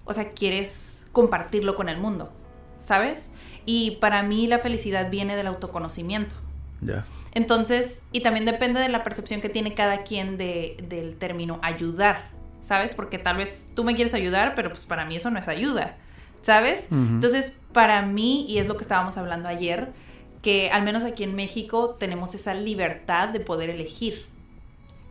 o 0.04 0.12
sea, 0.12 0.32
quieres 0.32 1.06
compartirlo 1.12 1.74
con 1.74 1.88
el 1.88 1.98
mundo, 1.98 2.30
¿sabes? 2.78 3.30
Y 3.64 3.96
para 3.96 4.22
mí 4.22 4.46
la 4.46 4.60
felicidad 4.60 5.10
viene 5.10 5.36
del 5.36 5.48
autoconocimiento. 5.48 6.36
Ya. 6.80 7.04
Entonces, 7.32 8.04
y 8.12 8.20
también 8.20 8.46
depende 8.46 8.80
de 8.80 8.88
la 8.88 9.02
percepción 9.02 9.40
que 9.40 9.48
tiene 9.48 9.74
cada 9.74 10.04
quien 10.04 10.38
de, 10.38 10.76
del 10.88 11.16
término 11.16 11.58
ayudar. 11.62 12.30
¿Sabes? 12.66 12.94
Porque 12.94 13.18
tal 13.18 13.36
vez 13.36 13.68
tú 13.74 13.84
me 13.84 13.94
quieres 13.94 14.12
ayudar, 14.12 14.56
pero 14.56 14.70
pues 14.70 14.86
para 14.86 15.04
mí 15.04 15.14
eso 15.14 15.30
no 15.30 15.38
es 15.38 15.46
ayuda, 15.46 15.96
¿sabes? 16.42 16.88
Entonces, 16.90 17.52
para 17.72 18.02
mí, 18.02 18.44
y 18.48 18.58
es 18.58 18.66
lo 18.66 18.76
que 18.76 18.82
estábamos 18.82 19.16
hablando 19.16 19.48
ayer, 19.48 19.92
que 20.42 20.70
al 20.72 20.82
menos 20.82 21.04
aquí 21.04 21.22
en 21.22 21.36
México 21.36 21.96
tenemos 21.98 22.34
esa 22.34 22.54
libertad 22.54 23.28
de 23.28 23.38
poder 23.38 23.70
elegir. 23.70 24.26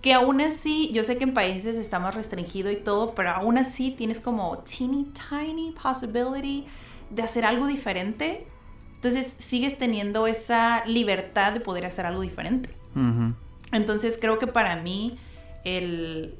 Que 0.01 0.13
aún 0.13 0.41
así, 0.41 0.91
yo 0.93 1.05
sé 1.05 1.17
que 1.17 1.23
en 1.23 1.33
países 1.33 1.77
está 1.77 1.97
más 1.97 2.13
restringido 2.13 2.69
y 2.71 2.75
todo, 2.75 3.15
pero 3.15 3.31
aún 3.31 3.57
así 3.57 3.91
tienes 3.91 4.19
como 4.19 4.57
teeny 4.59 5.13
tiny 5.29 5.73
possibility 5.81 6.65
de 7.09 7.21
hacer 7.23 7.45
algo 7.45 7.67
diferente. 7.67 8.45
Entonces 8.95 9.33
sigues 9.39 9.77
teniendo 9.77 10.27
esa 10.27 10.85
libertad 10.85 11.53
de 11.53 11.61
poder 11.61 11.85
hacer 11.85 12.05
algo 12.05 12.21
diferente. 12.21 12.69
Entonces 13.71 14.17
creo 14.19 14.39
que 14.39 14.47
para 14.47 14.75
mí 14.75 15.17
el, 15.63 16.35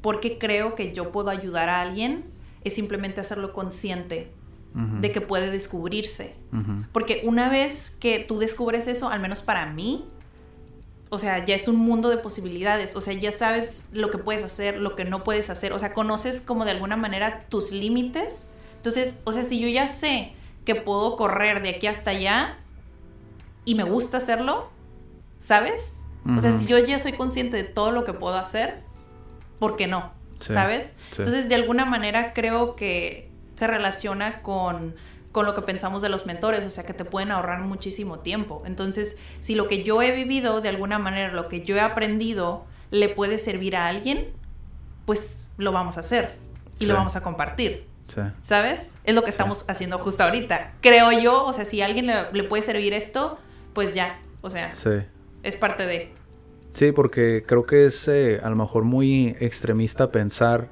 porque 0.00 0.38
creo 0.38 0.74
que 0.74 0.92
yo 0.92 1.12
puedo 1.12 1.30
ayudar 1.30 1.68
a 1.68 1.80
alguien, 1.80 2.24
es 2.64 2.74
simplemente 2.74 3.20
hacerlo 3.20 3.52
consciente 3.52 4.32
de 4.74 5.10
que 5.10 5.20
puede 5.20 5.50
descubrirse. 5.50 6.34
Porque 6.92 7.22
una 7.24 7.48
vez 7.48 7.96
que 7.98 8.20
tú 8.20 8.38
descubres 8.38 8.86
eso, 8.86 9.08
al 9.08 9.18
menos 9.18 9.42
para 9.42 9.66
mí, 9.66 10.04
o 11.10 11.18
sea, 11.18 11.44
ya 11.44 11.56
es 11.56 11.68
un 11.68 11.76
mundo 11.76 12.10
de 12.10 12.18
posibilidades, 12.18 12.94
o 12.94 13.00
sea, 13.00 13.14
ya 13.14 13.32
sabes 13.32 13.88
lo 13.92 14.10
que 14.10 14.18
puedes 14.18 14.42
hacer, 14.42 14.76
lo 14.76 14.94
que 14.94 15.04
no 15.04 15.24
puedes 15.24 15.50
hacer, 15.50 15.72
o 15.72 15.78
sea, 15.78 15.94
conoces 15.94 16.40
como 16.40 16.64
de 16.64 16.72
alguna 16.72 16.96
manera 16.96 17.46
tus 17.48 17.72
límites. 17.72 18.50
Entonces, 18.76 19.22
o 19.24 19.32
sea, 19.32 19.42
si 19.44 19.58
yo 19.58 19.68
ya 19.68 19.88
sé 19.88 20.34
que 20.64 20.74
puedo 20.74 21.16
correr 21.16 21.62
de 21.62 21.70
aquí 21.70 21.86
hasta 21.86 22.10
allá 22.10 22.58
y 23.64 23.74
me 23.74 23.84
gusta 23.84 24.18
hacerlo, 24.18 24.70
¿sabes? 25.40 25.98
O 26.36 26.40
sea, 26.40 26.52
si 26.52 26.66
yo 26.66 26.78
ya 26.78 26.98
soy 26.98 27.14
consciente 27.14 27.56
de 27.56 27.64
todo 27.64 27.90
lo 27.90 28.04
que 28.04 28.12
puedo 28.12 28.36
hacer, 28.36 28.82
¿por 29.58 29.76
qué 29.76 29.86
no? 29.86 30.12
¿Sabes? 30.38 30.94
Entonces, 31.10 31.48
de 31.48 31.56
alguna 31.56 31.84
manera 31.84 32.32
creo 32.32 32.76
que 32.76 33.28
se 33.56 33.66
relaciona 33.66 34.40
con, 34.40 34.94
con 35.32 35.46
lo 35.46 35.54
que 35.54 35.62
pensamos 35.62 36.00
de 36.00 36.08
los 36.08 36.26
mentores, 36.26 36.64
o 36.64 36.68
sea, 36.68 36.84
que 36.86 36.94
te 36.94 37.04
pueden 37.04 37.32
ahorrar 37.32 37.60
muchísimo 37.60 38.20
tiempo. 38.20 38.62
Entonces, 38.64 39.18
si 39.40 39.56
lo 39.56 39.66
que 39.66 39.82
yo 39.82 40.00
he 40.00 40.12
vivido, 40.12 40.60
de 40.60 40.68
alguna 40.68 40.98
manera, 40.98 41.32
lo 41.32 41.48
que 41.48 41.62
yo 41.62 41.76
he 41.76 41.80
aprendido, 41.80 42.64
le 42.90 43.08
puede 43.08 43.38
servir 43.38 43.74
a 43.76 43.88
alguien, 43.88 44.28
pues 45.06 45.48
lo 45.56 45.72
vamos 45.72 45.96
a 45.96 46.00
hacer 46.00 46.36
y 46.78 46.86
lo 46.86 46.94
vamos 46.94 47.16
a 47.16 47.22
compartir. 47.22 47.86
¿Sabes? 48.42 48.94
Es 49.04 49.14
lo 49.14 49.22
que 49.22 49.30
estamos 49.30 49.64
haciendo 49.68 49.98
justo 49.98 50.22
ahorita. 50.22 50.72
Creo 50.80 51.12
yo, 51.12 51.44
o 51.44 51.52
sea, 51.52 51.64
si 51.64 51.82
a 51.82 51.86
alguien 51.86 52.06
le, 52.06 52.32
le 52.32 52.44
puede 52.44 52.62
servir 52.62 52.94
esto, 52.94 53.38
pues 53.74 53.92
ya, 53.94 54.20
o 54.40 54.50
sea, 54.50 54.72
es 55.42 55.56
parte 55.56 55.86
de... 55.86 56.14
Sí, 56.72 56.92
porque 56.92 57.44
creo 57.46 57.64
que 57.64 57.86
es 57.86 58.08
eh, 58.08 58.40
a 58.42 58.50
lo 58.50 58.56
mejor 58.56 58.84
muy 58.84 59.36
extremista 59.40 60.12
pensar 60.12 60.68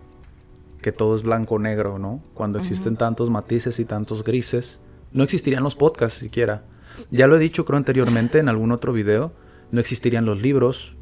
que 0.80 0.92
todo 0.92 1.16
es 1.16 1.22
blanco 1.22 1.56
o 1.56 1.59
negro, 1.59 1.98
¿no? 1.98 2.22
Cuando 2.35 2.59
existen 2.59 2.96
tantos 2.96 3.30
matices 3.30 3.80
y 3.80 3.85
tantos 3.85 4.22
grises, 4.22 4.80
no 5.12 5.24
existirían 5.24 5.62
los 5.62 5.74
podcasts 5.74 6.18
siquiera. 6.18 6.64
Ya 7.11 7.26
lo 7.26 7.37
he 7.37 7.40
dicho 7.40 7.64
creo 7.64 7.76
anteriormente 7.76 8.38
en 8.38 8.48
algún 8.48 8.72
otro 8.72 8.92
video, 8.92 9.32
no 9.72 9.80
existirían 9.80 10.26
los 10.26 10.40
libros 10.40 10.96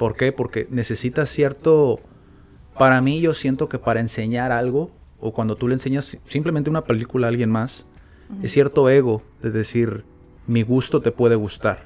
¿Por 0.00 0.16
qué? 0.16 0.32
Porque 0.32 0.66
necesitas 0.70 1.28
cierto... 1.28 2.00
Para 2.78 3.02
mí 3.02 3.20
yo 3.20 3.34
siento 3.34 3.68
que 3.68 3.78
para 3.78 4.00
enseñar 4.00 4.50
algo, 4.50 4.90
o 5.20 5.34
cuando 5.34 5.56
tú 5.56 5.68
le 5.68 5.74
enseñas 5.74 6.16
simplemente 6.24 6.70
una 6.70 6.84
película 6.84 7.26
a 7.26 7.28
alguien 7.28 7.50
más, 7.50 7.84
es 8.42 8.50
cierto 8.50 8.88
ego 8.88 9.20
de 9.42 9.50
decir, 9.50 10.04
mi 10.46 10.62
gusto 10.62 11.02
te 11.02 11.12
puede 11.12 11.34
gustar, 11.34 11.84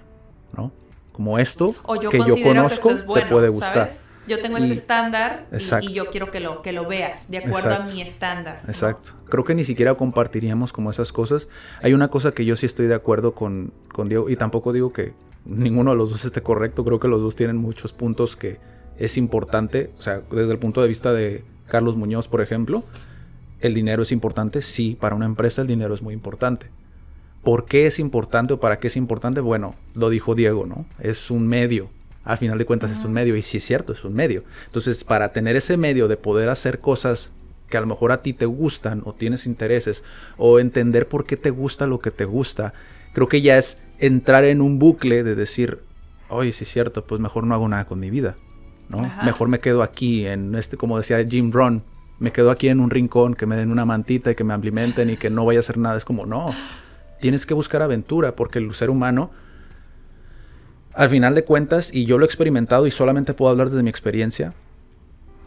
¿no? 0.56 0.70
Como 1.14 1.38
esto 1.38 1.76
que 2.10 2.18
yo 2.18 2.34
conozco 2.42 2.92
te 3.14 3.26
puede 3.26 3.48
gustar. 3.48 3.92
Yo 4.26 4.40
tengo 4.40 4.56
este 4.56 4.72
estándar 4.72 5.46
y, 5.80 5.92
yo 5.92 6.10
quiero 6.10 6.30
que 6.32 6.40
lo, 6.40 6.60
que 6.60 6.72
lo 6.72 6.88
veas 6.88 7.30
de 7.30 7.38
acuerdo 7.38 7.72
a 7.72 7.80
mi 7.80 8.02
estándar. 8.02 8.62
Exacto. 8.66 9.12
Creo 9.28 9.44
que 9.44 9.54
ni 9.54 9.64
siquiera 9.64 9.94
compartiríamos 9.94 10.72
como 10.72 10.90
esas 10.90 11.12
cosas. 11.12 11.46
Hay 11.82 11.92
una 11.92 12.08
cosa 12.08 12.32
que 12.32 12.44
yo 12.44 12.56
sí 12.56 12.66
estoy 12.66 12.88
de 12.88 12.96
acuerdo 12.96 13.32
con, 13.32 13.72
con 13.92 14.08
Diego 14.08 14.28
y 14.28 14.34
tampoco 14.34 14.72
digo 14.72 14.92
que 14.92 15.12
ninguno 15.44 15.92
de 15.92 15.98
los 15.98 16.10
dos 16.10 16.24
esté 16.24 16.42
correcto. 16.42 16.84
Creo 16.84 16.98
que 16.98 17.06
los 17.06 17.22
dos 17.22 17.36
tienen 17.36 17.58
muchos 17.58 17.92
puntos 17.92 18.34
que 18.34 18.58
es 18.98 19.16
importante. 19.16 19.92
O 20.00 20.02
sea, 20.02 20.22
desde 20.32 20.50
el 20.50 20.58
punto 20.58 20.82
de 20.82 20.88
vista 20.88 21.12
de 21.12 21.44
Carlos 21.68 21.94
Muñoz, 21.94 22.26
por 22.26 22.40
ejemplo, 22.40 22.82
el 23.60 23.72
dinero 23.72 24.02
es 24.02 24.10
importante. 24.10 24.62
Sí, 24.62 24.96
para 24.98 25.14
una 25.14 25.26
empresa 25.26 25.62
el 25.62 25.68
dinero 25.68 25.94
es 25.94 26.02
muy 26.02 26.14
importante. 26.14 26.70
¿Por 27.44 27.66
qué 27.66 27.86
es 27.86 27.98
importante 27.98 28.54
o 28.54 28.60
para 28.60 28.78
qué 28.78 28.88
es 28.88 28.96
importante? 28.96 29.40
Bueno, 29.40 29.74
lo 29.94 30.10
dijo 30.10 30.34
Diego, 30.34 30.66
¿no? 30.66 30.86
Es 30.98 31.30
un 31.30 31.46
medio 31.46 31.90
al 32.24 32.38
final 32.38 32.58
de 32.58 32.64
cuentas 32.64 32.90
es 32.90 33.04
un 33.04 33.12
medio 33.12 33.36
y 33.36 33.42
sí 33.42 33.58
es 33.58 33.64
cierto, 33.64 33.92
es 33.92 34.04
un 34.04 34.14
medio. 34.14 34.44
Entonces, 34.66 35.04
para 35.04 35.28
tener 35.28 35.56
ese 35.56 35.76
medio 35.76 36.08
de 36.08 36.16
poder 36.16 36.48
hacer 36.48 36.80
cosas 36.80 37.32
que 37.68 37.76
a 37.76 37.80
lo 37.80 37.86
mejor 37.86 38.12
a 38.12 38.22
ti 38.22 38.32
te 38.32 38.46
gustan 38.46 39.02
o 39.04 39.12
tienes 39.12 39.46
intereses 39.46 40.04
o 40.36 40.58
entender 40.58 41.06
por 41.08 41.26
qué 41.26 41.36
te 41.36 41.50
gusta 41.50 41.86
lo 41.86 41.98
que 41.98 42.10
te 42.10 42.24
gusta, 42.24 42.72
creo 43.12 43.28
que 43.28 43.42
ya 43.42 43.58
es 43.58 43.78
entrar 43.98 44.44
en 44.44 44.62
un 44.62 44.78
bucle 44.78 45.22
de 45.22 45.34
decir, 45.34 45.80
oye, 46.28 46.52
sí 46.52 46.64
es 46.64 46.72
cierto, 46.72 47.04
pues 47.04 47.20
mejor 47.20 47.44
no 47.44 47.54
hago 47.54 47.68
nada 47.68 47.84
con 47.84 48.00
mi 48.00 48.10
vida, 48.10 48.36
¿no? 48.88 49.10
Mejor 49.22 49.48
me 49.48 49.60
quedo 49.60 49.82
aquí 49.82 50.26
en 50.26 50.54
este, 50.54 50.76
como 50.76 50.96
decía 50.96 51.24
Jim 51.28 51.52
Ron, 51.52 51.82
me 52.18 52.32
quedo 52.32 52.50
aquí 52.50 52.68
en 52.68 52.80
un 52.80 52.90
rincón, 52.90 53.34
que 53.34 53.44
me 53.44 53.56
den 53.56 53.70
una 53.70 53.84
mantita 53.84 54.30
y 54.30 54.34
que 54.34 54.44
me 54.44 54.54
alimenten 54.54 55.10
y 55.10 55.16
que 55.16 55.28
no 55.28 55.44
vaya 55.44 55.58
a 55.58 55.60
hacer 55.60 55.76
nada. 55.76 55.96
Es 55.96 56.04
como, 56.04 56.26
no, 56.26 56.54
tienes 57.24 57.46
que 57.46 57.54
buscar 57.54 57.80
aventura 57.80 58.36
porque 58.36 58.58
el 58.58 58.74
ser 58.74 58.90
humano 58.90 59.30
al 60.92 61.08
final 61.08 61.34
de 61.34 61.42
cuentas, 61.42 61.90
y 61.90 62.04
yo 62.04 62.18
lo 62.18 62.26
he 62.26 62.26
experimentado 62.26 62.86
y 62.86 62.90
solamente 62.90 63.32
puedo 63.32 63.50
hablar 63.50 63.70
desde 63.70 63.82
mi 63.82 63.88
experiencia, 63.88 64.52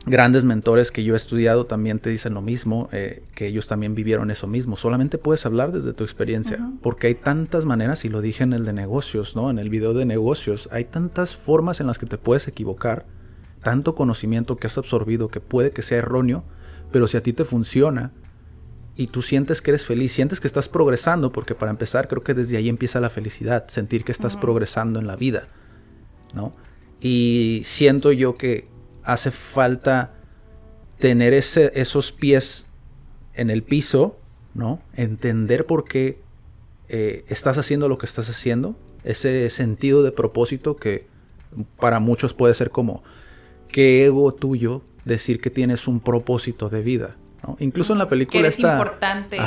grandes 0.08 0.44
mentores 0.44 0.92
que 0.92 1.04
yo 1.04 1.14
he 1.14 1.18
estudiado 1.18 1.68
también 1.68 2.00
te 2.00 2.10
dicen 2.10 2.34
lo 2.34 2.42
mismo, 2.42 2.90
eh, 2.94 3.22
que 3.36 3.46
ellos 3.46 3.68
también 3.68 3.94
vivieron 3.94 4.32
eso 4.32 4.48
mismo. 4.48 4.76
Solamente 4.76 5.20
puedes 5.20 5.46
hablar 5.46 5.72
desde 5.72 5.94
tu 5.94 6.04
experiencia, 6.04 6.68
porque 6.82 7.06
hay 7.06 7.14
tantas 7.14 7.64
maneras, 7.64 8.06
y 8.06 8.10
lo 8.10 8.22
dije 8.22 8.44
en 8.44 8.54
el 8.54 8.66
de 8.66 8.74
negocios, 8.74 9.36
¿no? 9.36 9.52
En 9.52 9.60
el 9.60 9.70
video 9.70 9.94
de 9.94 10.06
negocios, 10.06 10.70
hay 10.72 10.86
tantas 10.86 11.36
formas 11.36 11.80
en 11.80 11.86
las 11.86 12.00
que 12.00 12.08
te 12.08 12.18
puedes 12.18 12.48
equivocar, 12.48 13.06
tanto 13.62 13.94
conocimiento 13.94 14.58
que 14.58 14.66
has 14.66 14.80
absorbido 14.80 15.28
que 15.28 15.42
puede 15.42 15.70
que 15.70 15.84
sea 15.84 16.00
erróneo, 16.00 16.44
pero 16.92 17.06
si 17.06 17.18
a 17.18 17.22
ti 17.22 17.34
te 17.34 17.46
funciona, 17.46 18.14
y 18.98 19.08
tú 19.08 19.22
sientes 19.22 19.62
que 19.62 19.70
eres 19.72 19.86
feliz, 19.86 20.12
sientes 20.12 20.40
que 20.40 20.48
estás 20.48 20.68
progresando, 20.68 21.32
porque 21.32 21.54
para 21.54 21.70
empezar 21.70 22.08
creo 22.08 22.24
que 22.24 22.34
desde 22.34 22.58
ahí 22.58 22.68
empieza 22.68 23.00
la 23.00 23.12
felicidad, 23.12 23.68
sentir 23.68 24.04
que 24.04 24.12
estás 24.12 24.36
progresando 24.36 25.00
en 25.00 25.06
la 25.06 25.16
vida, 25.16 25.48
¿no? 26.34 26.56
Y 27.00 27.62
siento 27.64 28.12
yo 28.12 28.38
que 28.38 28.68
hace 29.04 29.30
falta 29.30 30.16
tener 30.98 31.34
ese, 31.34 31.72
esos 31.76 32.12
pies 32.12 32.66
en 33.36 33.52
el 33.52 33.62
piso, 33.62 34.18
¿no? 34.56 34.82
Entender 34.96 35.68
por 35.68 35.86
qué 35.86 36.20
eh, 36.90 37.24
estás 37.28 37.60
haciendo 37.60 37.88
lo 37.88 38.00
que 38.00 38.08
estás 38.08 38.32
haciendo, 38.32 38.76
ese 39.04 39.48
sentido 39.52 40.02
de 40.02 40.12
propósito 40.12 40.76
que 40.76 41.06
para 41.80 42.00
muchos 42.00 42.34
puede 42.34 42.56
ser 42.56 42.72
como, 42.72 43.04
qué 43.72 44.06
ego 44.06 44.34
tuyo 44.34 44.82
decir 45.06 45.40
que 45.40 45.52
tienes 45.52 45.88
un 45.88 46.00
propósito 46.00 46.68
de 46.68 46.82
vida. 46.82 47.16
Incluso 47.60 47.94
en 47.94 48.00
la 48.00 48.10
película 48.10 48.32
que 48.34 48.40
eres 48.40 48.60
importante 48.60 49.38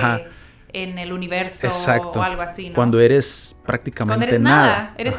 en 0.72 0.98
el 0.98 1.12
universo 1.12 1.68
o 1.68 2.22
algo 2.22 2.42
así, 2.42 2.70
Cuando 2.74 3.00
eres 3.00 3.56
prácticamente 3.66 4.14
Cuando 4.18 4.26
eres 4.26 4.40
nada, 4.40 4.94
eres 4.96 5.16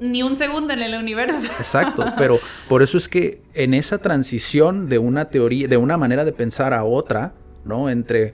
ni 0.00 0.22
un 0.22 0.36
segundo 0.36 0.72
en 0.72 0.82
el 0.82 0.94
universo. 0.94 1.50
Exacto, 1.58 2.04
pero 2.18 2.38
por 2.68 2.82
eso 2.82 2.96
es 2.96 3.08
que 3.08 3.42
en 3.54 3.74
esa 3.74 3.98
transición 3.98 4.88
de 4.88 4.98
una 4.98 5.26
teoría, 5.26 5.68
de 5.68 5.76
una 5.76 5.96
manera 5.96 6.24
de 6.24 6.32
pensar 6.32 6.72
a 6.72 6.84
otra, 6.84 7.34
¿no? 7.64 7.90
Entre 7.90 8.32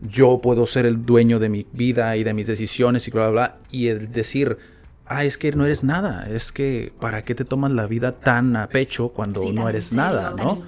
yo 0.00 0.40
puedo 0.40 0.66
ser 0.66 0.86
el 0.86 1.04
dueño 1.04 1.38
de 1.38 1.48
mi 1.48 1.66
vida 1.72 2.16
y 2.16 2.24
de 2.24 2.34
mis 2.34 2.46
decisiones 2.46 3.06
y 3.06 3.10
bla, 3.10 3.28
bla, 3.28 3.30
bla, 3.30 3.56
y 3.70 3.88
el 3.88 4.10
decir, 4.10 4.58
ah, 5.06 5.24
es 5.24 5.38
que 5.38 5.52
no 5.52 5.64
eres 5.64 5.84
nada, 5.84 6.26
es 6.28 6.52
que 6.52 6.92
¿para 7.00 7.24
qué 7.24 7.34
te 7.34 7.44
tomas 7.44 7.72
la 7.72 7.86
vida 7.86 8.12
tan 8.12 8.56
a 8.56 8.68
pecho 8.68 9.10
cuando 9.10 9.42
no 9.52 9.68
eres 9.68 9.92
nada? 9.92 10.34
¿no? 10.36 10.62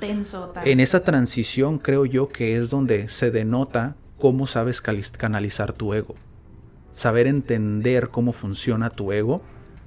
En 0.64 0.80
esa 0.80 1.04
transición 1.04 1.78
creo 1.78 2.04
yo 2.04 2.28
que 2.28 2.56
es 2.56 2.70
donde 2.70 3.08
se 3.08 3.30
denota 3.30 3.96
cómo 4.18 4.46
sabes 4.46 4.80
canalizar 4.80 5.72
tu 5.72 5.94
ego. 5.94 6.14
Saber 6.94 7.26
entender 7.26 8.10
cómo 8.10 8.32
funciona 8.32 8.90
tu 8.90 9.12
ego 9.12 9.42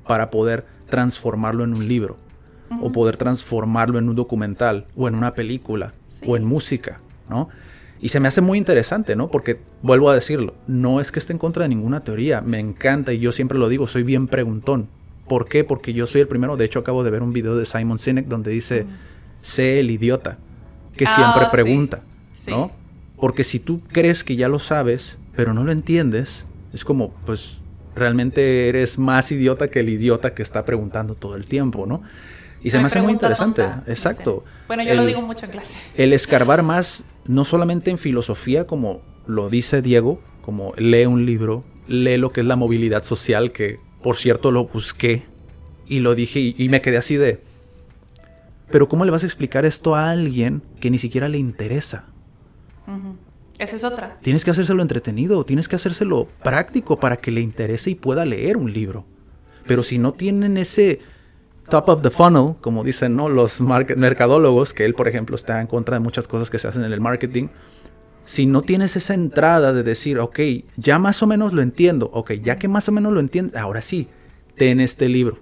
para 0.06 0.30
poder 0.30 0.66
transformarlo 0.90 1.64
en 1.64 1.74
un 1.74 1.88
libro, 1.88 2.18
o 2.82 2.92
poder 2.92 3.18
transformarlo 3.18 3.98
en 3.98 4.10
un 4.10 4.16
documental, 4.16 4.88
o 4.96 5.08
en 5.08 5.16
una 5.16 5.34
película, 5.34 5.94
o 6.26 6.36
en 6.36 6.46
música, 6.46 7.00
¿no? 7.30 7.50
Y 8.00 8.10
se 8.10 8.20
me 8.20 8.28
hace 8.28 8.42
muy 8.42 8.58
interesante, 8.58 9.16
¿no? 9.16 9.30
Porque, 9.30 9.60
vuelvo 9.82 10.10
a 10.10 10.16
decirlo, 10.16 10.54
no 10.68 11.02
es 11.02 11.12
que 11.12 11.20
esté 11.20 11.34
en 11.34 11.40
contra 11.40 11.64
de 11.64 11.70
ninguna 11.70 12.04
teoría, 12.04 12.42
me 12.42 12.60
encanta 12.60 13.14
y 13.14 13.20
yo 13.20 13.32
siempre 13.32 13.58
lo 13.58 13.70
digo, 13.70 13.88
soy 13.88 14.04
bien 14.04 14.28
preguntón. 14.28 14.88
¿Por 15.28 15.48
qué? 15.48 15.64
Porque 15.64 15.94
yo 15.94 16.08
soy 16.08 16.22
el 16.22 16.28
primero, 16.28 16.58
de 16.58 16.66
hecho 16.66 16.80
acabo 16.80 17.04
de 17.04 17.12
ver 17.12 17.24
un 17.24 17.34
video 17.34 17.56
de 17.56 17.66
Simon 17.66 18.00
Sinek 18.00 18.28
donde 18.28 18.52
dice, 18.52 18.86
sé 19.40 19.80
el 19.80 19.92
idiota, 19.92 20.38
que 20.96 21.06
ah, 21.06 21.16
siempre 21.16 21.48
pregunta, 21.52 22.02
¿no? 22.48 22.72
Porque 23.20 23.44
si 23.44 23.60
tú 23.60 23.82
crees 23.92 24.24
que 24.24 24.36
ya 24.36 24.48
lo 24.48 24.60
sabes, 24.60 25.18
pero 25.36 25.54
no 25.54 25.64
lo 25.64 25.72
entiendes, 25.72 26.46
es 26.74 26.86
como, 26.86 27.14
pues, 27.26 27.60
realmente 27.96 28.70
eres 28.70 28.98
más 29.00 29.32
idiota 29.32 29.70
que 29.70 29.80
el 29.80 29.90
idiota 29.90 30.34
que 30.34 30.44
está 30.44 30.66
preguntando 30.66 31.16
todo 31.16 31.36
el 31.36 31.46
tiempo, 31.48 31.86
¿no? 31.86 32.04
Y 32.62 32.72
se 32.72 32.80
me, 32.80 32.88
hace 32.88 33.02
muy 33.02 33.14
interesante. 33.14 33.64
Exacto. 33.86 34.44
Bueno, 34.68 34.84
yo 34.84 34.96
lo 34.96 35.06
digo 35.06 35.22
mucho 35.22 35.46
en 35.46 35.52
clase. 35.52 35.78
El 35.96 36.14
escarbar 36.14 36.64
más, 36.64 37.06
no 37.26 37.46
solamente 37.46 37.92
en 37.92 37.98
filosofía, 37.98 38.66
como 38.66 39.02
lo 39.28 39.50
dice 39.50 39.82
Diego, 39.82 40.22
como 40.42 40.74
lee 40.78 41.06
un 41.06 41.26
libro, 41.26 41.64
lee 41.88 42.18
lo 42.18 42.32
que 42.32 42.42
es 42.42 42.48
la 42.48 42.56
movilidad 42.56 43.04
social, 43.04 43.52
que 43.52 43.80
por 44.02 44.18
cierto 44.18 44.52
lo 44.52 44.66
busqué 44.66 45.26
y 45.88 46.00
lo 46.00 46.16
dije 46.16 46.40
y, 46.40 46.70
me 46.70 46.82
quedé 46.82 46.98
así 46.98 47.16
de... 47.16 47.42
Pero 48.70 48.90
¿cómo 48.90 49.06
le 49.06 49.12
vas 49.12 49.24
a 49.24 49.26
explicar 49.26 49.66
esto 49.66 49.96
a 49.96 50.10
alguien 50.10 50.62
que 50.82 50.90
ni 50.90 50.98
siquiera 50.98 51.30
le 51.30 51.38
interesa? 51.38 52.06
Esa 53.60 53.76
es 53.76 53.84
otra. 53.84 54.18
Tienes 54.22 54.44
que 54.44 54.52
hacérselo 54.52 54.82
entretenido, 54.82 55.46
tienes 55.46 55.68
que 55.68 55.78
hacérselo 55.78 56.28
práctico 56.44 57.00
para 57.00 57.18
que 57.18 57.32
le 57.32 57.42
interese 57.42 57.92
y 57.92 57.96
pueda 57.96 58.26
leer 58.26 58.58
un 58.58 58.74
libro. 58.74 59.06
Pero 59.66 59.84
si 59.84 59.98
no 59.98 60.14
tienen 60.14 60.58
ese 60.58 61.00
top 61.70 61.90
of 61.90 62.02
the 62.02 62.10
funnel, 62.10 62.56
como 62.62 62.84
dicen 62.84 63.16
¿no? 63.16 63.30
los 63.30 63.62
mercadólogos, 63.62 64.74
que 64.74 64.86
él, 64.86 64.94
por 64.94 65.08
ejemplo, 65.08 65.36
está 65.36 65.62
en 65.62 65.68
contra 65.68 65.96
de 65.96 66.00
muchas 66.00 66.28
cosas 66.28 66.50
que 66.50 66.60
se 66.60 66.68
hacen 66.68 66.84
en 66.84 66.94
el 66.94 67.02
marketing. 67.02 67.48
Si 68.22 68.46
no 68.46 68.62
tienes 68.62 68.96
esa 68.96 69.14
entrada 69.14 69.74
de 69.74 69.84
decir, 69.84 70.20
ok, 70.20 70.40
ya 70.76 71.00
más 71.00 71.24
o 71.24 71.28
menos 71.28 71.54
lo 71.54 71.62
entiendo, 71.62 72.10
ok, 72.14 72.34
ya 72.34 72.58
que 72.58 72.68
más 72.68 72.90
o 72.90 72.92
menos 72.92 73.14
lo 73.14 73.20
entiendes, 73.20 73.56
ahora 73.56 73.82
sí, 73.82 74.10
ten 74.56 74.80
este 74.80 75.08
libro 75.08 75.40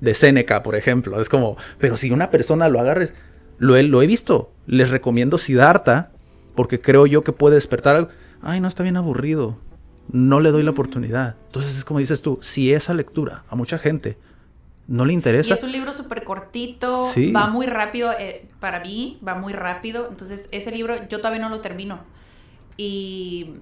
de 0.00 0.14
Seneca, 0.14 0.62
por 0.62 0.74
ejemplo. 0.74 1.20
Es 1.20 1.28
como, 1.28 1.56
pero 1.78 1.96
si 1.96 2.10
una 2.10 2.30
persona 2.30 2.68
lo 2.68 2.80
agarres, 2.80 3.14
lo 3.58 3.80
lo 3.82 4.02
he 4.02 4.06
visto. 4.06 4.52
Les 4.66 4.90
recomiendo 4.90 5.38
Siddhartha, 5.38 6.10
porque 6.54 6.80
creo 6.80 7.06
yo 7.06 7.24
que 7.24 7.32
puede 7.32 7.54
despertar 7.56 7.96
algo. 7.96 8.10
Ay, 8.42 8.60
no 8.60 8.68
está 8.68 8.82
bien 8.82 8.96
aburrido. 8.96 9.58
No 10.10 10.40
le 10.40 10.50
doy 10.50 10.62
la 10.62 10.72
oportunidad. 10.72 11.36
Entonces 11.46 11.78
es 11.78 11.84
como 11.84 12.00
dices 12.00 12.20
tú, 12.20 12.38
si 12.42 12.72
esa 12.72 12.94
lectura 12.94 13.44
a 13.48 13.56
mucha 13.56 13.78
gente 13.78 14.18
no 14.86 15.04
le 15.04 15.12
interesa. 15.12 15.50
Y 15.50 15.52
es 15.52 15.62
un 15.62 15.72
libro 15.72 15.92
súper 15.92 16.24
cortito, 16.24 17.10
va 17.34 17.46
muy 17.46 17.66
rápido, 17.66 18.12
eh, 18.18 18.46
para 18.60 18.80
mí 18.80 19.18
va 19.26 19.34
muy 19.34 19.52
rápido, 19.52 20.08
entonces 20.08 20.48
ese 20.52 20.70
libro 20.70 20.96
yo 21.08 21.18
todavía 21.18 21.40
no 21.40 21.48
lo 21.48 21.60
termino. 21.60 22.00
Y 22.76 23.54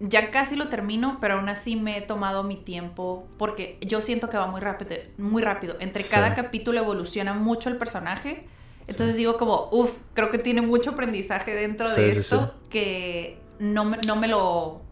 ya 0.00 0.30
casi 0.30 0.56
lo 0.56 0.68
termino, 0.68 1.18
pero 1.20 1.34
aún 1.34 1.48
así 1.48 1.76
me 1.76 1.96
he 1.96 2.00
tomado 2.02 2.42
mi 2.42 2.56
tiempo 2.56 3.26
porque 3.38 3.78
yo 3.80 4.02
siento 4.02 4.28
que 4.28 4.36
va 4.36 4.46
muy 4.46 4.60
rápido, 4.60 4.96
muy 5.16 5.42
rápido. 5.42 5.76
Entre 5.80 6.04
cada 6.04 6.34
capítulo 6.34 6.80
evoluciona 6.80 7.32
mucho 7.32 7.68
el 7.68 7.76
personaje. 7.76 8.46
Entonces 8.86 9.16
digo 9.16 9.36
como, 9.36 9.68
uff, 9.72 9.92
creo 10.14 10.30
que 10.30 10.38
tiene 10.38 10.62
mucho 10.62 10.90
aprendizaje 10.90 11.54
dentro 11.54 11.88
de 11.92 12.10
esto 12.10 12.54
que 12.68 13.40
no 13.58 13.84
no 14.06 14.16
me 14.16 14.28
lo 14.28 14.82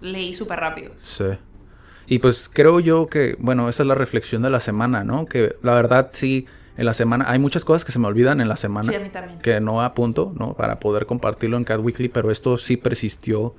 leí 0.00 0.34
súper 0.34 0.60
rápido. 0.60 0.92
Sí. 0.98 1.24
Y 2.06 2.20
pues 2.20 2.48
creo 2.52 2.80
yo 2.80 3.08
que, 3.08 3.36
bueno, 3.38 3.68
esa 3.68 3.82
es 3.82 3.86
la 3.86 3.94
reflexión 3.94 4.42
de 4.42 4.50
la 4.50 4.60
semana, 4.60 5.04
¿no? 5.04 5.26
Que 5.26 5.56
la 5.62 5.74
verdad 5.74 6.10
sí, 6.12 6.46
en 6.76 6.86
la 6.86 6.94
semana 6.94 7.24
hay 7.28 7.38
muchas 7.38 7.64
cosas 7.64 7.84
que 7.84 7.92
se 7.92 7.98
me 7.98 8.06
olvidan 8.06 8.40
en 8.40 8.48
la 8.48 8.56
semana. 8.56 8.88
Sí, 8.90 8.94
a 8.94 9.00
mí 9.00 9.08
también. 9.08 9.40
Que 9.40 9.60
no 9.60 9.82
apunto, 9.82 10.32
¿no? 10.38 10.54
Para 10.54 10.78
poder 10.78 11.06
compartirlo 11.06 11.56
en 11.56 11.64
Cat 11.64 11.80
Weekly, 11.82 12.08
pero 12.08 12.30
esto 12.30 12.58
sí 12.58 12.76
persistió 12.76 13.54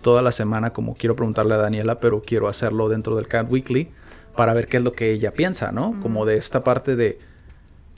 toda 0.00 0.20
la 0.20 0.32
semana, 0.32 0.72
como 0.72 0.96
quiero 0.96 1.14
preguntarle 1.14 1.54
a 1.54 1.58
Daniela, 1.58 2.00
pero 2.00 2.22
quiero 2.22 2.48
hacerlo 2.48 2.88
dentro 2.88 3.14
del 3.14 3.28
Cat 3.28 3.50
Weekly 3.50 3.90
para 4.36 4.52
ver 4.52 4.66
qué 4.66 4.78
es 4.78 4.82
lo 4.82 4.94
que 4.94 5.12
ella 5.12 5.32
piensa, 5.32 5.70
¿no? 5.70 5.98
Como 6.02 6.26
de 6.26 6.36
esta 6.36 6.64
parte 6.64 6.96
de 6.96 7.20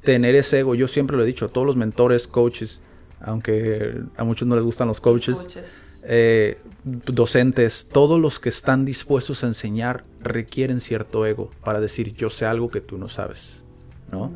tener 0.03 0.35
ese 0.35 0.59
ego. 0.59 0.75
Yo 0.75 0.87
siempre 0.87 1.17
lo 1.17 1.23
he 1.23 1.27
dicho, 1.27 1.49
todos 1.49 1.67
los 1.67 1.77
mentores, 1.77 2.29
coaches, 2.29 2.81
aunque 3.21 4.03
a 4.17 4.25
muchos 4.25 4.47
no 4.47 4.55
les 4.55 4.65
gustan 4.65 4.89
los 4.89 5.01
coaches, 5.01 5.39
Coaches. 5.39 5.84
Eh, 6.05 6.59
docentes, 6.85 7.89
todos 7.91 8.21
los 8.21 8.39
que 8.39 8.49
están 8.49 8.85
dispuestos 8.85 9.43
a 9.43 9.47
enseñar 9.47 10.05
requieren 10.21 10.81
cierto 10.81 11.27
ego 11.27 11.51
para 11.65 11.81
decir 11.81 12.15
yo 12.15 12.31
sé 12.31 12.47
algo 12.47 12.71
que 12.71 12.81
tú 12.81 12.99
no 12.99 13.09
sabes, 13.09 13.65
¿no? 14.13 14.33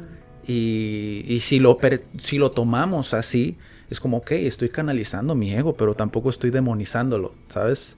Y, 0.46 1.24
y 1.26 1.40
si, 1.40 1.58
lo, 1.58 1.78
si 2.18 2.38
lo 2.38 2.52
tomamos 2.52 3.12
así, 3.12 3.58
es 3.90 4.00
como, 4.00 4.18
ok, 4.18 4.32
estoy 4.32 4.70
canalizando 4.70 5.34
mi 5.34 5.52
ego, 5.54 5.76
pero 5.76 5.94
tampoco 5.94 6.30
estoy 6.30 6.50
demonizándolo, 6.50 7.34
¿sabes? 7.48 7.96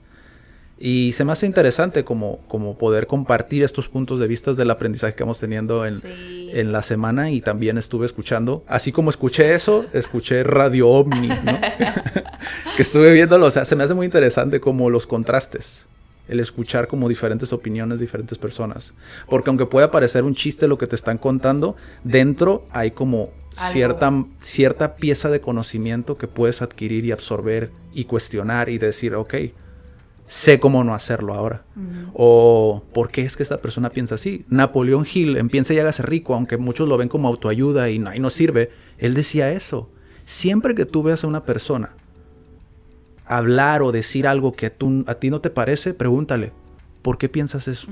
Y 0.83 1.11
se 1.11 1.23
me 1.23 1.31
hace 1.31 1.45
interesante 1.45 2.03
como, 2.03 2.39
como 2.47 2.75
poder 2.75 3.05
compartir 3.05 3.61
estos 3.61 3.87
puntos 3.87 4.19
de 4.19 4.25
vista 4.27 4.53
del 4.53 4.71
aprendizaje 4.71 5.13
que 5.13 5.21
vamos 5.23 5.39
teniendo 5.39 5.85
en, 5.85 6.01
Sí. 6.01 6.49
en 6.53 6.71
la 6.71 6.81
semana 6.81 7.29
y 7.29 7.39
también 7.39 7.77
estuve 7.77 8.07
escuchando, 8.07 8.63
así 8.67 8.91
como 8.91 9.11
escuché 9.11 9.53
eso, 9.53 9.85
escuché 9.93 10.43
Radio 10.43 10.89
OVNI, 10.89 11.27
¿no? 11.27 11.35
que 12.75 12.81
estuve 12.81 13.11
viéndolo, 13.11 13.45
o 13.45 13.51
sea, 13.51 13.63
se 13.63 13.75
me 13.75 13.83
hace 13.83 13.93
muy 13.93 14.05
interesante 14.05 14.59
como 14.59 14.89
los 14.89 15.05
contrastes, 15.05 15.85
el 16.27 16.39
escuchar 16.39 16.87
como 16.87 17.07
diferentes 17.09 17.53
opiniones 17.53 17.99
de 17.99 18.05
diferentes 18.05 18.39
personas, 18.39 18.93
porque 19.29 19.51
aunque 19.51 19.67
pueda 19.67 19.91
parecer 19.91 20.23
un 20.23 20.33
chiste 20.33 20.67
lo 20.67 20.79
que 20.79 20.87
te 20.87 20.95
están 20.95 21.19
contando, 21.19 21.75
dentro 22.03 22.65
hay 22.71 22.89
como 22.91 23.29
Algo. 23.57 23.71
cierta, 23.73 24.25
cierta 24.39 24.95
pieza 24.95 25.29
de 25.29 25.41
conocimiento 25.41 26.17
que 26.17 26.27
puedes 26.27 26.61
adquirir 26.63 27.05
y 27.05 27.11
absorber 27.11 27.69
y 27.93 28.05
cuestionar 28.05 28.69
y 28.69 28.77
decir, 28.79 29.13
ok, 29.13 29.33
sé 30.33 30.61
cómo 30.61 30.83
no 30.85 30.93
hacerlo 30.93 31.33
ahora. 31.33 31.65
O 32.13 32.83
por 32.93 33.11
qué 33.11 33.23
es 33.23 33.35
que 33.35 33.43
esta 33.43 33.57
persona 33.61 33.89
piensa 33.89 34.15
así. 34.15 34.45
Napoleón 34.47 35.05
Hill 35.11 35.35
en 35.35 35.49
Piensa 35.49 35.73
y 35.73 35.79
hágase 35.79 36.03
rico, 36.03 36.33
aunque 36.33 36.55
muchos 36.55 36.87
lo 36.87 36.95
ven 36.97 37.09
como 37.09 37.27
autoayuda 37.27 37.89
y 37.89 37.99
no, 37.99 38.15
y 38.15 38.19
no 38.19 38.29
sirve, 38.29 38.71
él 38.97 39.13
decía 39.13 39.51
eso. 39.51 39.89
Siempre 40.23 40.73
que 40.73 40.85
tú 40.85 41.03
veas 41.03 41.25
a 41.25 41.27
una 41.27 41.43
persona 41.43 41.95
hablar 43.25 43.81
o 43.81 43.91
decir 43.91 44.25
algo 44.25 44.53
que 44.53 44.67
a, 44.67 44.69
tú- 44.73 45.03
a 45.07 45.15
ti 45.15 45.29
no 45.29 45.41
te 45.41 45.49
parece, 45.49 45.93
pregúntale, 45.93 46.53
¿por 47.01 47.17
qué 47.17 47.27
piensas 47.29 47.67
eso? 47.67 47.87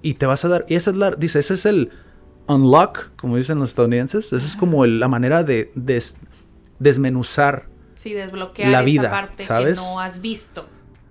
Y 0.00 0.14
te 0.14 0.24
vas 0.26 0.44
a 0.44 0.48
dar, 0.48 0.64
y 0.68 0.76
esa 0.76 0.90
es 0.92 0.96
la, 0.96 1.10
dice, 1.10 1.40
ese 1.40 1.54
es 1.54 1.66
el 1.66 1.90
unlock, 2.46 3.10
como 3.16 3.36
dicen 3.36 3.58
los 3.58 3.70
estadounidenses, 3.70 4.32
esa 4.32 4.46
es 4.46 4.56
como 4.56 4.84
el- 4.86 4.98
la 5.00 5.08
manera 5.08 5.44
de 5.44 5.70
des- 5.74 6.16
desmenuzar 6.78 7.66
Sí, 7.94 8.12
desbloquear 8.14 8.70
La 8.70 8.78
esa 8.78 8.84
vida, 8.86 9.10
parte 9.10 9.44
¿sabes? 9.44 9.78
que 9.78 9.84
no 9.84 9.98
has 10.00 10.20
visto. 10.22 10.66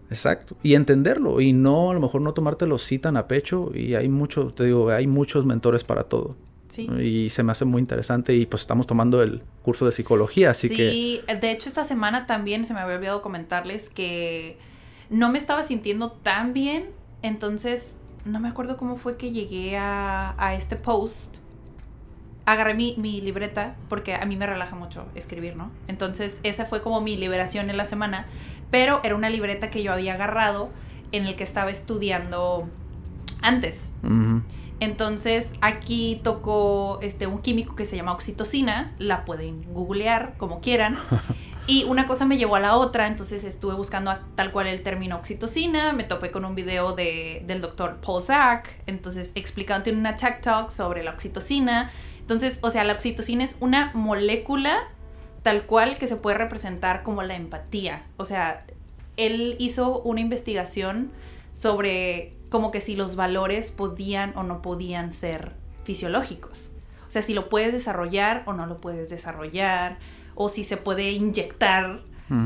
Exacto. 0.09 0.57
Y 0.63 0.75
entenderlo. 0.75 1.41
Y 1.41 1.53
no, 1.53 1.91
a 1.91 1.93
lo 1.93 1.99
mejor 1.99 2.21
no 2.21 2.33
tomártelo 2.33 2.75
así 2.75 2.99
tan 2.99 3.17
a 3.17 3.27
pecho. 3.27 3.71
Y 3.73 3.95
hay 3.95 4.09
muchos, 4.09 4.55
te 4.55 4.65
digo, 4.65 4.89
hay 4.89 5.07
muchos 5.07 5.45
mentores 5.45 5.83
para 5.83 6.03
todo. 6.03 6.35
Sí. 6.69 6.89
Y 7.01 7.29
se 7.29 7.43
me 7.43 7.51
hace 7.51 7.65
muy 7.65 7.79
interesante. 7.79 8.35
Y 8.35 8.45
pues 8.45 8.61
estamos 8.61 8.87
tomando 8.87 9.21
el 9.21 9.41
curso 9.63 9.85
de 9.85 9.91
psicología, 9.91 10.51
así 10.51 10.69
que. 10.69 10.91
Sí, 10.91 11.21
de 11.41 11.51
hecho 11.51 11.69
esta 11.69 11.83
semana 11.83 12.27
también 12.27 12.65
se 12.65 12.73
me 12.73 12.79
había 12.79 12.95
olvidado 12.95 13.21
comentarles 13.21 13.89
que 13.89 14.57
no 15.09 15.31
me 15.31 15.37
estaba 15.37 15.63
sintiendo 15.63 16.11
tan 16.11 16.53
bien, 16.53 16.89
entonces 17.21 17.95
no 18.25 18.39
me 18.39 18.49
acuerdo 18.49 18.77
cómo 18.77 18.97
fue 18.97 19.17
que 19.17 19.31
llegué 19.31 19.77
a, 19.77 20.35
a 20.37 20.55
este 20.55 20.75
post. 20.75 21.37
Agarré 22.47 22.73
mi, 22.73 22.95
mi 22.97 23.21
libreta 23.21 23.75
porque 23.89 24.15
a 24.15 24.25
mí 24.25 24.35
me 24.37 24.47
relaja 24.47 24.75
mucho 24.75 25.05
escribir, 25.13 25.55
¿no? 25.55 25.69
Entonces 25.87 26.39
esa 26.43 26.65
fue 26.65 26.81
como 26.81 27.01
mi 27.01 27.15
liberación 27.17 27.69
en 27.69 27.77
la 27.77 27.85
semana, 27.85 28.25
pero 28.71 29.01
era 29.03 29.15
una 29.15 29.29
libreta 29.29 29.69
que 29.69 29.83
yo 29.83 29.93
había 29.93 30.13
agarrado 30.15 30.69
en 31.11 31.27
el 31.27 31.35
que 31.35 31.43
estaba 31.43 31.69
estudiando 31.71 32.67
antes. 33.41 33.85
Entonces 34.79 35.47
aquí 35.61 36.21
tocó 36.23 36.99
este, 37.01 37.27
un 37.27 37.39
químico 37.41 37.75
que 37.75 37.85
se 37.85 37.95
llama 37.95 38.13
oxitocina, 38.13 38.93
la 38.99 39.25
pueden 39.25 39.63
googlear 39.73 40.35
como 40.37 40.61
quieran. 40.61 40.97
Y 41.69 41.83
una 41.83 42.07
cosa 42.07 42.23
me 42.23 42.37
llevó 42.37 42.55
a 42.55 42.61
la 42.61 42.77
otra, 42.77 43.07
entonces 43.07 43.43
estuve 43.43 43.73
buscando 43.73 44.09
a- 44.09 44.21
tal 44.35 44.53
cual 44.53 44.67
el 44.67 44.83
término 44.83 45.17
oxitocina, 45.17 45.91
me 45.91 46.05
topé 46.05 46.31
con 46.31 46.45
un 46.45 46.55
video 46.55 46.93
de, 46.93 47.43
del 47.45 47.59
doctor 47.59 47.97
Paul 47.97 48.23
Zak, 48.23 48.69
entonces 48.87 49.33
explicando, 49.35 49.83
tiene 49.83 49.99
una 49.99 50.15
tech 50.15 50.39
talk 50.39 50.69
sobre 50.69 51.03
la 51.03 51.11
oxitocina. 51.11 51.91
Entonces, 52.27 52.59
o 52.61 52.71
sea, 52.71 52.83
la 52.83 52.91
oxitocina 52.91 53.45
es 53.45 53.55
una 53.61 53.91
molécula 53.93 54.79
tal 55.43 55.65
cual 55.65 55.97
que 55.97 56.07
se 56.07 56.17
puede 56.17 56.37
representar 56.37 57.01
como 57.01 57.23
la 57.23 57.37
empatía. 57.37 58.03
O 58.17 58.25
sea, 58.25 58.65
él 59.15 59.55
hizo 59.59 60.01
una 60.01 60.19
investigación 60.19 61.11
sobre 61.57 62.33
como 62.49 62.69
que 62.69 62.81
si 62.81 62.97
los 62.97 63.15
valores 63.15 63.71
podían 63.71 64.35
o 64.35 64.43
no 64.43 64.61
podían 64.61 65.13
ser 65.13 65.53
fisiológicos. 65.85 66.67
O 67.07 67.11
sea, 67.11 67.21
si 67.21 67.33
lo 67.33 67.47
puedes 67.47 67.71
desarrollar 67.71 68.43
o 68.45 68.51
no 68.51 68.65
lo 68.65 68.81
puedes 68.81 69.09
desarrollar, 69.09 69.97
o 70.35 70.49
si 70.49 70.65
se 70.65 70.75
puede 70.75 71.13
inyectar 71.13 72.01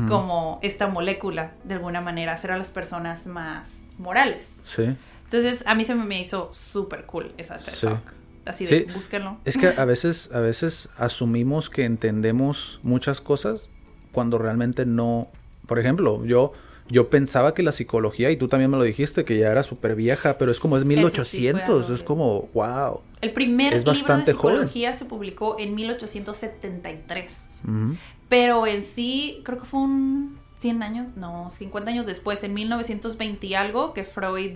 como 0.06 0.60
esta 0.62 0.86
molécula 0.86 1.54
de 1.64 1.74
alguna 1.74 2.00
manera, 2.00 2.34
hacer 2.34 2.52
a 2.52 2.56
las 2.56 2.70
personas 2.70 3.26
más 3.26 3.78
morales. 3.98 4.60
Sí. 4.62 4.96
Entonces, 5.24 5.64
a 5.66 5.74
mí 5.74 5.84
se 5.84 5.96
me 5.96 6.04
me 6.04 6.20
hizo 6.20 6.52
súper 6.52 7.04
cool 7.04 7.34
esa 7.36 7.56
TED 7.56 7.72
Sí. 7.72 7.86
Talk. 7.88 8.21
Así 8.44 8.66
de, 8.66 8.80
Sí. 8.80 8.86
búsquenlo. 8.92 9.38
Es 9.44 9.56
que 9.56 9.68
a 9.68 9.84
veces, 9.84 10.30
a 10.32 10.40
veces 10.40 10.88
asumimos 10.96 11.70
que 11.70 11.84
entendemos 11.84 12.80
muchas 12.82 13.20
cosas 13.20 13.68
cuando 14.12 14.38
realmente 14.38 14.84
no. 14.86 15.28
Por 15.66 15.78
ejemplo, 15.78 16.24
yo, 16.24 16.52
yo 16.88 17.08
pensaba 17.08 17.54
que 17.54 17.62
la 17.62 17.72
psicología, 17.72 18.30
y 18.30 18.36
tú 18.36 18.48
también 18.48 18.70
me 18.70 18.76
lo 18.76 18.82
dijiste, 18.82 19.24
que 19.24 19.38
ya 19.38 19.50
era 19.50 19.62
súper 19.62 19.94
vieja, 19.94 20.38
pero 20.38 20.50
es 20.50 20.58
como 20.58 20.76
es 20.76 20.82
Eso 20.82 20.88
sí 20.88 20.94
fue 20.94 20.96
1800, 21.04 21.82
algo 21.84 21.94
es 21.94 22.02
como, 22.02 22.48
wow. 22.52 23.00
El 23.20 23.32
primer 23.32 23.72
Es 23.72 23.84
libro 23.86 23.92
de 23.92 24.32
joven. 24.32 24.56
psicología 24.56 24.94
se 24.94 25.04
publicó 25.04 25.56
en 25.60 25.74
1873. 25.76 27.60
Ujú. 27.64 27.96
Pero 28.28 28.66
en 28.66 28.82
sí, 28.82 29.40
creo 29.44 29.58
que 29.58 29.64
fue 29.66 29.80
un 29.80 30.38
100 30.58 30.82
años, 30.82 31.16
no, 31.16 31.50
50 31.50 31.90
años 31.90 32.06
después, 32.06 32.42
en 32.44 32.54
1920 32.54 33.46
y 33.46 33.54
algo, 33.54 33.92
que 33.94 34.04
Freud, 34.04 34.52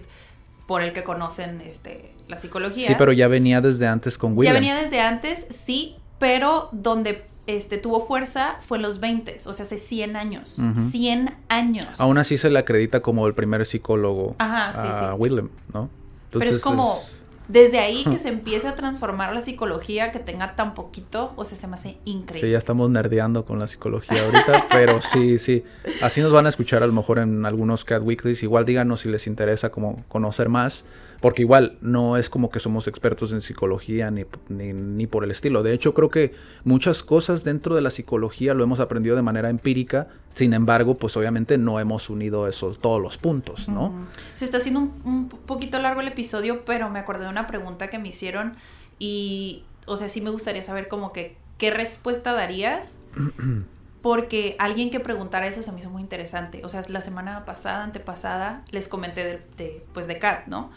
por 0.67 0.83
el 0.83 0.93
que 0.93 1.05
conocen 1.05 1.61
este, 1.61 2.13
la 2.29 2.37
psicología. 2.37 2.87
Sí, 2.89 2.95
pero 2.99 3.13
ya 3.13 3.29
venía 3.29 3.61
desde 3.61 3.87
antes 3.87 4.19
con 4.19 4.33
Ya 4.33 4.37
William. 4.39 4.55
venía 4.55 4.75
desde 4.77 5.01
antes, 5.01 5.47
sí, 5.65 5.97
pero 6.19 6.69
donde 6.73 7.25
este, 7.47 7.79
tuvo 7.79 8.05
fuerza 8.05 8.57
fue 8.67 8.79
en 8.79 8.83
los 8.83 8.99
20, 8.99 9.39
o 9.47 9.53
sea, 9.53 9.65
hace 9.65 9.79
100 9.79 10.17
años. 10.17 10.59
Ujú. 10.59 10.81
100 10.89 11.37
años. 11.49 11.87
Aún 11.99 12.19
así 12.19 12.37
se 12.39 12.51
le 12.51 12.59
acredita 12.59 13.01
como 13.03 13.27
el 13.29 13.35
primer 13.35 13.65
psicólogo 13.65 14.35
Ajá, 14.39 14.73
sí, 14.73 14.89
a 14.91 15.11
sí. 15.13 15.15
William, 15.19 15.51
¿no? 15.73 15.89
Pero 16.31 16.45
es 16.45 16.51
Entonces, 16.51 16.63
como, 16.63 16.97
es- 16.97 17.23
desde 17.49 17.79
ahí 17.79 18.05
que 18.05 18.19
se 18.19 18.29
empiece 18.29 18.67
a 18.69 18.75
transformar 18.75 19.33
la 19.35 19.41
psicología, 19.43 20.11
que 20.13 20.19
tenga 20.19 20.57
tan 20.57 20.75
poquito, 20.75 21.33
o 21.37 21.45
sea, 21.45 21.57
se 21.57 21.67
me 21.69 21.75
hace 21.75 21.91
Sí, 21.91 21.99
increíble. 22.05 22.51
ya 22.51 22.59
estamos 22.59 22.91
nerdeando 22.91 23.45
con 23.45 23.59
la 23.59 23.67
psicología 23.67 24.25
ahorita, 24.25 24.67
pero 24.71 25.01
sí, 25.01 25.39
sí. 25.39 25.65
Así 26.03 26.21
nos 26.21 26.33
van 26.33 26.47
a 26.47 26.49
escuchar 26.49 26.83
a 26.83 26.87
lo 26.87 26.93
mejor 26.93 27.19
en 27.19 27.47
algunos 27.47 27.85
Cat 27.85 28.03
Weeklies. 28.03 28.43
Igual 28.43 28.65
díganos 28.65 29.01
si 29.01 29.09
les 29.09 29.27
interesa 29.27 29.71
como 29.71 30.05
conocer 30.09 30.49
más, 30.49 30.85
porque 31.21 31.43
igual 31.43 31.79
no 31.81 32.17
es 32.17 32.31
como 32.31 32.51
que 32.51 32.61
somos 32.61 32.87
expertos 32.87 33.33
en 33.33 33.41
psicología 33.41 34.11
ni, 34.11 34.25
ni, 34.49 34.73
ni 34.73 35.07
por 35.07 35.25
el 35.25 35.31
estilo. 35.31 35.63
De 35.63 35.73
hecho, 35.73 35.95
creo 35.95 36.11
que 36.11 36.35
muchas 36.65 37.03
cosas 37.03 37.45
dentro 37.45 37.75
de 37.75 37.83
la 37.83 37.91
psicología 37.91 38.55
lo 38.55 38.65
hemos 38.65 38.81
aprendido 38.81 39.17
de 39.17 39.23
manera 39.23 39.51
empírica. 39.51 40.09
Sin 40.29 40.55
embargo, 40.55 40.95
pues 40.95 41.17
obviamente 41.17 41.59
no 41.59 41.81
hemos 41.81 42.11
unido 42.11 42.49
esos 42.49 42.79
todos 42.79 43.01
los 43.01 43.19
puntos, 43.19 43.69
¿no? 43.69 43.93
Se 44.35 44.45
está 44.45 44.59
haciendo 44.59 44.81
un, 44.81 44.93
un 45.05 45.29
poquito 45.29 45.79
largo 45.79 46.01
el 46.01 46.09
episodio, 46.09 46.65
pero 46.65 46.91
me 46.91 46.99
acordé 46.99 47.25
de 47.25 47.31
una 47.31 47.47
pregunta 47.47 47.89
que 47.89 47.99
me 47.99 48.09
hicieron 48.09 48.55
y, 48.99 49.65
o 49.87 49.97
sea, 49.97 50.09
sí 50.09 50.21
me 50.21 50.31
gustaría 50.31 50.63
saber 50.63 50.89
como 50.89 51.13
que, 51.13 51.37
¿qué 51.59 51.71
respuesta 51.71 52.33
darías? 52.33 53.01
Porque 54.03 54.55
alguien 54.59 54.91
que 54.91 55.01
preguntara 55.01 55.47
eso 55.47 55.63
se 55.63 55.73
me 55.73 55.81
hizo 55.81 55.91
muy 55.91 56.03
interesante. 56.03 56.65
O 56.65 56.69
sea, 56.69 56.85
la 56.89 57.03
semana 57.03 57.45
pasada, 57.45 57.83
antepasada, 57.83 58.63
les 58.71 58.89
comenté 58.89 59.25
de, 59.25 59.43
de, 59.57 59.85
pues 59.95 60.07
de 60.07 60.19
CAT, 60.19 60.47
¿no? 60.47 60.71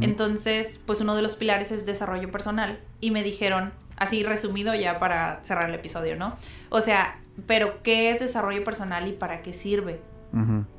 Entonces, 0.00 0.80
pues 0.86 1.00
uno 1.00 1.16
de 1.16 1.22
los 1.22 1.34
pilares 1.34 1.70
es 1.70 1.86
desarrollo 1.86 2.30
personal. 2.30 2.80
Y 3.00 3.10
me 3.10 3.22
dijeron, 3.22 3.72
así 3.96 4.22
resumido 4.22 4.74
ya 4.74 4.98
para 4.98 5.40
cerrar 5.42 5.68
el 5.68 5.74
episodio, 5.74 6.16
¿no? 6.16 6.36
O 6.68 6.80
sea, 6.80 7.20
pero 7.46 7.82
¿qué 7.82 8.10
es 8.10 8.20
desarrollo 8.20 8.64
personal 8.64 9.06
y 9.08 9.12
para 9.12 9.42
qué 9.42 9.52
sirve? 9.52 10.00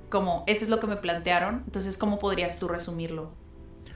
Como, 0.09 0.43
eso 0.47 0.63
es 0.63 0.69
lo 0.69 0.79
que 0.79 0.87
me 0.87 0.97
plantearon. 0.97 1.63
Entonces, 1.65 1.97
¿cómo 1.97 2.19
podrías 2.19 2.59
tú 2.59 2.67
resumirlo? 2.67 3.31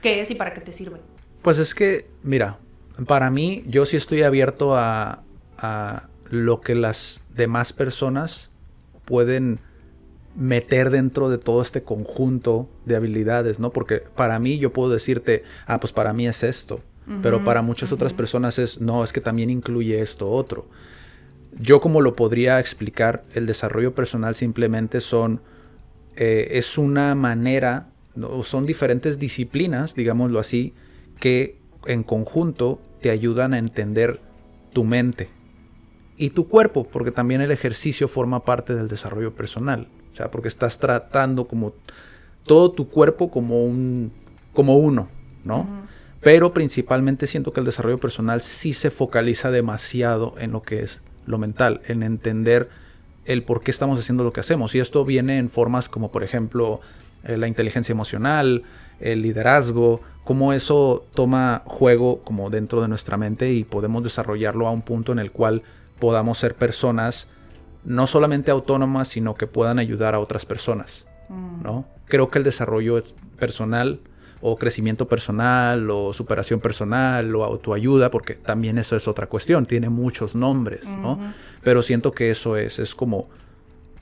¿Qué 0.00 0.20
es 0.20 0.30
y 0.30 0.34
para 0.34 0.52
qué 0.52 0.60
te 0.60 0.72
sirve? 0.72 1.00
Pues 1.42 1.58
es 1.58 1.74
que, 1.74 2.08
mira, 2.22 2.58
para 3.06 3.30
mí 3.30 3.62
yo 3.66 3.86
sí 3.86 3.96
estoy 3.96 4.22
abierto 4.22 4.76
a, 4.76 5.22
a 5.58 6.09
lo 6.30 6.60
que 6.60 6.74
las 6.74 7.20
demás 7.34 7.72
personas 7.72 8.50
pueden 9.04 9.58
meter 10.36 10.90
dentro 10.90 11.28
de 11.28 11.38
todo 11.38 11.60
este 11.60 11.82
conjunto 11.82 12.70
de 12.86 12.96
habilidades, 12.96 13.58
¿no? 13.58 13.70
Porque 13.70 14.02
para 14.14 14.38
mí 14.38 14.58
yo 14.58 14.72
puedo 14.72 14.90
decirte, 14.90 15.42
ah, 15.66 15.80
pues 15.80 15.92
para 15.92 16.12
mí 16.12 16.26
es 16.26 16.44
esto, 16.44 16.80
pero 17.22 17.42
para 17.42 17.60
muchas 17.60 17.90
otras 17.90 18.14
personas 18.14 18.60
es, 18.60 18.80
no, 18.80 19.02
es 19.02 19.12
que 19.12 19.20
también 19.20 19.50
incluye 19.50 20.00
esto 20.00 20.30
otro. 20.30 20.68
Yo 21.58 21.80
como 21.80 22.00
lo 22.00 22.14
podría 22.14 22.60
explicar, 22.60 23.24
el 23.34 23.46
desarrollo 23.46 23.96
personal 23.96 24.36
simplemente 24.36 25.00
son, 25.00 25.40
eh, 26.14 26.50
es 26.52 26.78
una 26.78 27.16
manera, 27.16 27.88
¿no? 28.14 28.44
son 28.44 28.64
diferentes 28.64 29.18
disciplinas, 29.18 29.96
digámoslo 29.96 30.38
así, 30.38 30.72
que 31.18 31.58
en 31.86 32.04
conjunto 32.04 32.80
te 33.02 33.10
ayudan 33.10 33.54
a 33.54 33.58
entender 33.58 34.20
tu 34.72 34.84
mente 34.84 35.39
y 36.20 36.30
tu 36.30 36.48
cuerpo, 36.48 36.84
porque 36.84 37.12
también 37.12 37.40
el 37.40 37.50
ejercicio 37.50 38.06
forma 38.06 38.44
parte 38.44 38.74
del 38.74 38.88
desarrollo 38.88 39.34
personal. 39.34 39.88
O 40.12 40.16
sea, 40.16 40.30
porque 40.30 40.48
estás 40.48 40.78
tratando 40.78 41.48
como 41.48 41.72
todo 42.44 42.72
tu 42.72 42.90
cuerpo 42.90 43.30
como 43.30 43.64
un 43.64 44.12
como 44.52 44.76
uno, 44.76 45.08
¿no? 45.44 45.66
Pero 46.20 46.52
principalmente 46.52 47.26
siento 47.26 47.54
que 47.54 47.60
el 47.60 47.66
desarrollo 47.66 47.98
personal 47.98 48.42
sí 48.42 48.74
se 48.74 48.90
focaliza 48.90 49.50
demasiado 49.50 50.34
en 50.38 50.52
lo 50.52 50.60
que 50.60 50.82
es 50.82 51.00
lo 51.24 51.38
mental, 51.38 51.80
en 51.86 52.02
entender 52.02 52.68
el 53.24 53.42
por 53.42 53.62
qué 53.62 53.70
estamos 53.70 53.98
haciendo 53.98 54.22
lo 54.22 54.34
que 54.34 54.40
hacemos. 54.40 54.74
Y 54.74 54.78
esto 54.78 55.06
viene 55.06 55.38
en 55.38 55.48
formas 55.48 55.88
como, 55.88 56.12
por 56.12 56.22
ejemplo, 56.22 56.82
eh, 57.24 57.38
la 57.38 57.48
inteligencia 57.48 57.94
emocional, 57.94 58.64
el 58.98 59.22
liderazgo, 59.22 60.02
cómo 60.24 60.52
eso 60.52 61.06
toma 61.14 61.62
juego 61.64 62.20
como 62.24 62.50
dentro 62.50 62.82
de 62.82 62.88
nuestra 62.88 63.16
mente 63.16 63.54
y 63.54 63.64
podemos 63.64 64.02
desarrollarlo 64.02 64.68
a 64.68 64.70
un 64.70 64.82
punto 64.82 65.12
en 65.12 65.18
el 65.18 65.30
cual 65.30 65.62
podamos 66.00 66.38
ser 66.38 66.54
personas 66.54 67.28
no 67.84 68.06
solamente 68.06 68.50
autónomas, 68.50 69.08
sino 69.08 69.34
que 69.34 69.46
puedan 69.46 69.78
ayudar 69.78 70.14
a 70.14 70.18
otras 70.18 70.44
personas, 70.44 71.06
mm. 71.28 71.62
¿no? 71.62 71.86
Creo 72.06 72.30
que 72.30 72.38
el 72.38 72.44
desarrollo 72.44 73.02
personal 73.38 74.00
o 74.42 74.56
crecimiento 74.56 75.06
personal 75.06 75.90
o 75.90 76.12
superación 76.12 76.60
personal 76.60 77.34
o 77.34 77.44
autoayuda, 77.44 78.10
porque 78.10 78.34
también 78.34 78.78
eso 78.78 78.96
es 78.96 79.06
otra 79.06 79.26
cuestión, 79.26 79.66
tiene 79.66 79.90
muchos 79.90 80.34
nombres, 80.34 80.86
¿no? 80.86 81.18
Pero 81.62 81.82
siento 81.82 82.12
que 82.12 82.30
eso 82.30 82.56
es, 82.56 82.78
es 82.78 82.94
como 82.94 83.28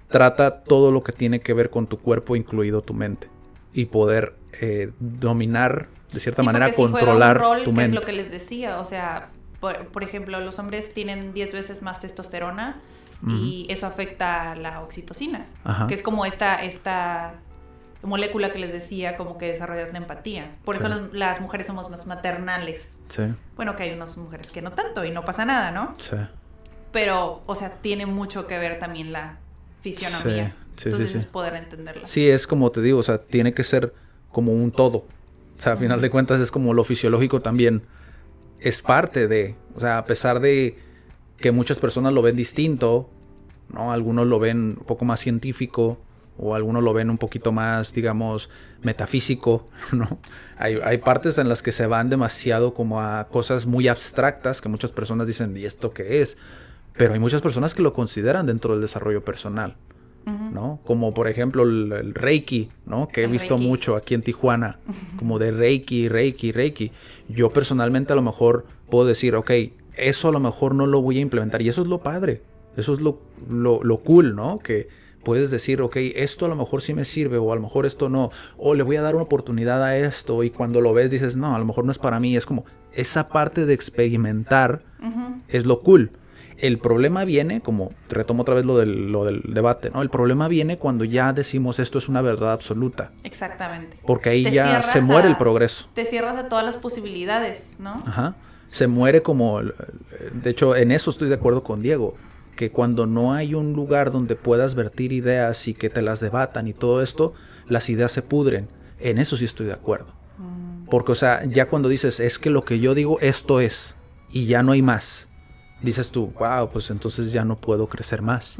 trata 0.08 0.62
todo 0.62 0.92
lo 0.92 1.02
que 1.02 1.12
tiene 1.12 1.40
que 1.40 1.52
ver 1.52 1.70
con 1.70 1.86
tu 1.86 1.98
cuerpo, 1.98 2.36
incluido 2.36 2.82
tu 2.82 2.94
mente, 2.94 3.28
y 3.72 3.86
poder 3.86 4.34
eh, 4.60 4.92
dominar, 5.00 5.88
de 6.12 6.20
cierta 6.20 6.42
manera, 6.42 6.72
controlar 6.72 7.42
tu 7.64 7.72
mente. 7.72 7.96
es 7.96 8.00
lo 8.00 8.06
que 8.06 8.12
les 8.12 8.30
decía, 8.30 8.78
o 8.78 8.84
sea, 8.84 9.30
por, 9.60 10.02
ejemplo, 10.02 10.40
los 10.40 10.58
hombres 10.58 10.94
tienen 10.94 11.32
10 11.34 11.52
veces 11.52 11.82
más 11.82 11.98
testosterona 11.98 12.80
y 13.26 13.66
eso 13.68 13.86
afecta 13.86 14.52
a 14.52 14.56
la 14.56 14.80
oxitocina, 14.80 15.46
que 15.88 15.94
es 15.94 16.02
como 16.02 16.24
esta, 16.24 16.62
esta 16.62 17.34
molécula 18.02 18.52
que 18.52 18.60
les 18.60 18.72
decía, 18.72 19.16
como 19.16 19.38
que 19.38 19.48
desarrollas 19.48 19.92
la 19.92 19.98
empatía. 19.98 20.52
Por 20.64 20.76
eso 20.76 20.88
las, 21.12 21.40
mujeres 21.40 21.66
somos 21.66 21.90
más 21.90 22.06
maternales. 22.06 22.98
Sí. 23.08 23.24
Bueno, 23.56 23.74
que 23.74 23.84
hay 23.84 23.92
unas 23.92 24.16
mujeres 24.16 24.50
que 24.52 24.62
no 24.62 24.72
tanto 24.72 25.04
y 25.04 25.10
no 25.10 25.24
pasa 25.24 25.44
nada, 25.44 25.72
¿no? 25.72 25.96
Sí. 25.98 26.16
Pero, 26.92 27.42
o 27.46 27.54
sea, 27.56 27.70
tiene 27.80 28.06
mucho 28.06 28.46
que 28.46 28.58
ver 28.58 28.78
también 28.78 29.12
la 29.12 29.38
fisionomía. 29.80 30.54
Sí, 30.76 30.84
Entonces 30.88 31.16
es 31.16 31.24
poder 31.24 31.56
entenderla. 31.56 32.06
Sí, 32.06 32.28
es 32.30 32.46
como 32.46 32.70
te 32.70 32.80
digo, 32.80 33.00
o 33.00 33.02
sea, 33.02 33.18
tiene 33.18 33.52
que 33.52 33.64
ser 33.64 33.92
como 34.30 34.52
un 34.52 34.70
todo. 34.70 34.98
O 35.58 35.60
sea, 35.62 35.72
a 35.72 35.76
final 35.76 36.00
de 36.00 36.08
cuentas 36.08 36.40
es 36.40 36.52
como 36.52 36.72
lo 36.72 36.84
fisiológico 36.84 37.42
también 37.42 37.82
es 38.60 38.82
parte 38.82 39.28
de, 39.28 39.56
o 39.74 39.80
sea, 39.80 39.98
a 39.98 40.04
pesar 40.04 40.40
de 40.40 40.78
que 41.36 41.52
muchas 41.52 41.78
personas 41.78 42.12
lo 42.12 42.22
ven 42.22 42.36
distinto, 42.36 43.10
¿no? 43.68 43.92
Algunos 43.92 44.26
lo 44.26 44.38
ven 44.38 44.76
un 44.78 44.84
poco 44.86 45.04
más 45.04 45.20
científico, 45.20 45.98
o 46.38 46.54
algunos 46.54 46.82
lo 46.82 46.92
ven 46.92 47.10
un 47.10 47.18
poquito 47.18 47.52
más, 47.52 47.92
digamos, 47.92 48.48
metafísico, 48.82 49.68
¿no? 49.92 50.18
Hay, 50.56 50.78
hay, 50.82 50.98
partes 50.98 51.38
en 51.38 51.48
las 51.48 51.62
que 51.62 51.72
se 51.72 51.86
van 51.86 52.10
demasiado 52.10 52.74
como 52.74 53.00
a 53.00 53.28
cosas 53.28 53.66
muy 53.66 53.88
abstractas 53.88 54.60
que 54.60 54.68
muchas 54.68 54.92
personas 54.92 55.26
dicen, 55.26 55.56
¿y 55.56 55.64
esto 55.64 55.92
qué 55.92 56.20
es? 56.20 56.38
Pero 56.96 57.14
hay 57.14 57.20
muchas 57.20 57.42
personas 57.42 57.74
que 57.74 57.82
lo 57.82 57.92
consideran 57.92 58.46
dentro 58.46 58.72
del 58.72 58.80
desarrollo 58.80 59.24
personal, 59.24 59.76
¿no? 60.52 60.80
Como 60.84 61.14
por 61.14 61.28
ejemplo 61.28 61.62
el, 61.62 62.14
Reiki, 62.14 62.70
¿no? 62.86 63.08
Que 63.08 63.24
he 63.24 63.26
visto 63.26 63.58
mucho 63.58 63.96
aquí 63.96 64.14
en 64.14 64.22
Tijuana, 64.22 64.78
como 65.16 65.38
de 65.38 65.50
Reiki, 65.50 66.08
Reiki, 66.08 66.52
Reiki. 66.52 66.92
Yo 67.28 67.50
personalmente 67.50 68.12
a 68.12 68.16
lo 68.16 68.22
mejor 68.22 68.66
puedo 68.90 69.06
decir, 69.06 69.34
ok, 69.34 69.50
eso 69.94 70.28
a 70.28 70.32
lo 70.32 70.40
mejor 70.40 70.74
no 70.74 70.86
lo 70.86 71.02
voy 71.02 71.18
a 71.18 71.20
implementar 71.20 71.62
y 71.62 71.68
eso 71.68 71.82
es 71.82 71.88
lo 71.88 72.02
padre, 72.02 72.42
eso 72.76 72.92
es 72.92 73.00
lo, 73.00 73.20
lo, 73.48 73.82
lo 73.82 73.98
cool, 73.98 74.34
¿no? 74.36 74.58
Que 74.58 74.88
puedes 75.24 75.50
decir, 75.50 75.82
ok, 75.82 75.96
esto 76.14 76.46
a 76.46 76.48
lo 76.48 76.56
mejor 76.56 76.80
sí 76.80 76.94
me 76.94 77.04
sirve 77.04 77.38
o 77.38 77.52
a 77.52 77.56
lo 77.56 77.62
mejor 77.62 77.86
esto 77.86 78.08
no, 78.08 78.30
o 78.56 78.74
le 78.74 78.82
voy 78.82 78.96
a 78.96 79.02
dar 79.02 79.14
una 79.14 79.24
oportunidad 79.24 79.82
a 79.82 79.96
esto 79.98 80.42
y 80.42 80.50
cuando 80.50 80.80
lo 80.80 80.92
ves 80.94 81.10
dices, 81.10 81.36
no, 81.36 81.54
a 81.54 81.58
lo 81.58 81.64
mejor 81.64 81.84
no 81.84 81.92
es 81.92 81.98
para 81.98 82.20
mí, 82.20 82.36
es 82.36 82.46
como 82.46 82.64
esa 82.92 83.28
parte 83.28 83.66
de 83.66 83.74
experimentar 83.74 84.82
es 85.48 85.66
lo 85.66 85.82
cool. 85.82 86.10
El 86.58 86.78
problema 86.78 87.24
viene, 87.24 87.60
como 87.60 87.92
retomo 88.08 88.42
otra 88.42 88.54
vez 88.54 88.64
lo 88.64 88.76
del, 88.78 89.12
lo 89.12 89.24
del 89.24 89.42
debate, 89.46 89.90
¿no? 89.90 90.02
El 90.02 90.10
problema 90.10 90.48
viene 90.48 90.76
cuando 90.76 91.04
ya 91.04 91.32
decimos 91.32 91.78
esto 91.78 91.98
es 91.98 92.08
una 92.08 92.20
verdad 92.20 92.52
absoluta. 92.52 93.12
Exactamente. 93.22 93.96
Porque 94.04 94.30
ahí 94.30 94.50
ya 94.50 94.82
se 94.82 95.00
muere 95.00 95.28
el 95.28 95.36
progreso. 95.36 95.88
Te 95.94 96.04
cierras 96.04 96.36
a 96.36 96.48
todas 96.48 96.64
las 96.64 96.76
posibilidades, 96.76 97.76
¿no? 97.78 97.94
Ajá. 98.06 98.34
Se 98.68 98.86
muere 98.86 99.22
como... 99.22 99.60
De 99.62 100.50
hecho, 100.50 100.74
en 100.76 100.90
eso 100.90 101.10
estoy 101.10 101.28
de 101.28 101.36
acuerdo 101.36 101.62
con 101.62 101.80
Diego 101.80 102.16
que 102.58 102.72
cuando 102.72 103.06
no 103.06 103.32
hay 103.32 103.54
un 103.54 103.72
lugar 103.72 104.10
donde 104.10 104.34
puedas 104.34 104.74
vertir 104.74 105.12
ideas 105.12 105.68
y 105.68 105.74
que 105.74 105.90
te 105.90 106.02
las 106.02 106.18
debatan 106.18 106.66
y 106.66 106.72
todo 106.72 107.02
esto, 107.04 107.32
las 107.68 107.88
ideas 107.88 108.10
se 108.10 108.20
pudren. 108.20 108.68
En 108.98 109.18
eso 109.18 109.36
sí 109.36 109.44
estoy 109.44 109.66
de 109.66 109.74
acuerdo. 109.74 110.12
Mm. 110.38 110.86
Porque, 110.86 111.12
o 111.12 111.14
sea, 111.14 111.44
ya 111.44 111.68
cuando 111.68 111.88
dices, 111.88 112.18
es 112.18 112.40
que 112.40 112.50
lo 112.50 112.64
que 112.64 112.80
yo 112.80 112.96
digo, 112.96 113.20
esto 113.20 113.60
es, 113.60 113.94
y 114.28 114.46
ya 114.46 114.64
no 114.64 114.72
hay 114.72 114.82
más, 114.82 115.27
dices 115.82 116.10
tú, 116.10 116.32
wow, 116.38 116.70
pues 116.70 116.90
entonces 116.90 117.32
ya 117.32 117.44
no 117.44 117.56
puedo 117.56 117.88
crecer 117.88 118.22
más. 118.22 118.56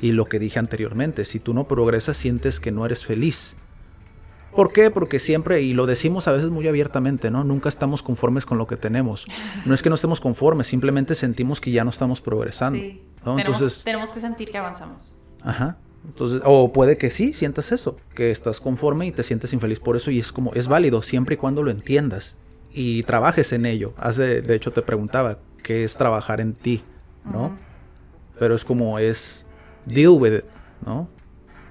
Y 0.00 0.12
lo 0.12 0.26
que 0.26 0.38
dije 0.38 0.58
anteriormente, 0.58 1.24
si 1.24 1.38
tú 1.38 1.54
no 1.54 1.68
progresas, 1.68 2.16
sientes 2.16 2.60
que 2.60 2.72
no 2.72 2.84
eres 2.84 3.04
feliz. 3.04 3.56
¿Por 4.54 4.72
qué? 4.72 4.90
Porque 4.90 5.18
siempre, 5.18 5.60
y 5.60 5.74
lo 5.74 5.84
decimos 5.84 6.28
a 6.28 6.32
veces 6.32 6.48
muy 6.48 6.66
abiertamente, 6.66 7.30
¿no? 7.30 7.44
Nunca 7.44 7.68
estamos 7.68 8.02
conformes 8.02 8.46
con 8.46 8.56
lo 8.56 8.66
que 8.66 8.76
tenemos. 8.76 9.26
No 9.66 9.74
es 9.74 9.82
que 9.82 9.90
no 9.90 9.96
estemos 9.96 10.18
conformes, 10.18 10.66
simplemente 10.66 11.14
sentimos 11.14 11.60
que 11.60 11.70
ya 11.72 11.84
no 11.84 11.90
estamos 11.90 12.22
progresando. 12.22 12.78
Entonces, 13.26 13.82
tenemos 13.84 14.12
que 14.12 14.20
sentir 14.20 14.50
que 14.50 14.56
avanzamos. 14.56 15.14
Ajá. 15.42 15.76
Entonces, 16.06 16.40
o 16.44 16.72
puede 16.72 16.96
que 16.98 17.10
sí 17.10 17.32
sientas 17.32 17.72
eso, 17.72 17.98
que 18.14 18.30
estás 18.30 18.60
conforme 18.60 19.06
y 19.06 19.12
te 19.12 19.24
sientes 19.24 19.52
infeliz 19.52 19.80
por 19.80 19.96
eso 19.96 20.10
y 20.10 20.20
es 20.20 20.32
como 20.32 20.52
es 20.54 20.68
válido 20.68 21.02
siempre 21.02 21.34
y 21.34 21.36
cuando 21.36 21.62
lo 21.62 21.70
entiendas 21.70 22.36
y 22.72 23.02
trabajes 23.02 23.52
en 23.52 23.66
ello. 23.66 23.92
Hace, 23.96 24.40
de 24.40 24.54
hecho 24.54 24.72
te 24.72 24.82
preguntaba 24.82 25.38
qué 25.66 25.82
es 25.82 25.96
trabajar 25.96 26.40
en 26.40 26.54
ti, 26.54 26.84
¿no? 27.24 27.58
Pero 28.38 28.54
es 28.54 28.64
como 28.64 29.00
es 29.00 29.44
deal 29.84 30.10
with 30.10 30.32
it, 30.32 30.44
¿no? 30.86 31.08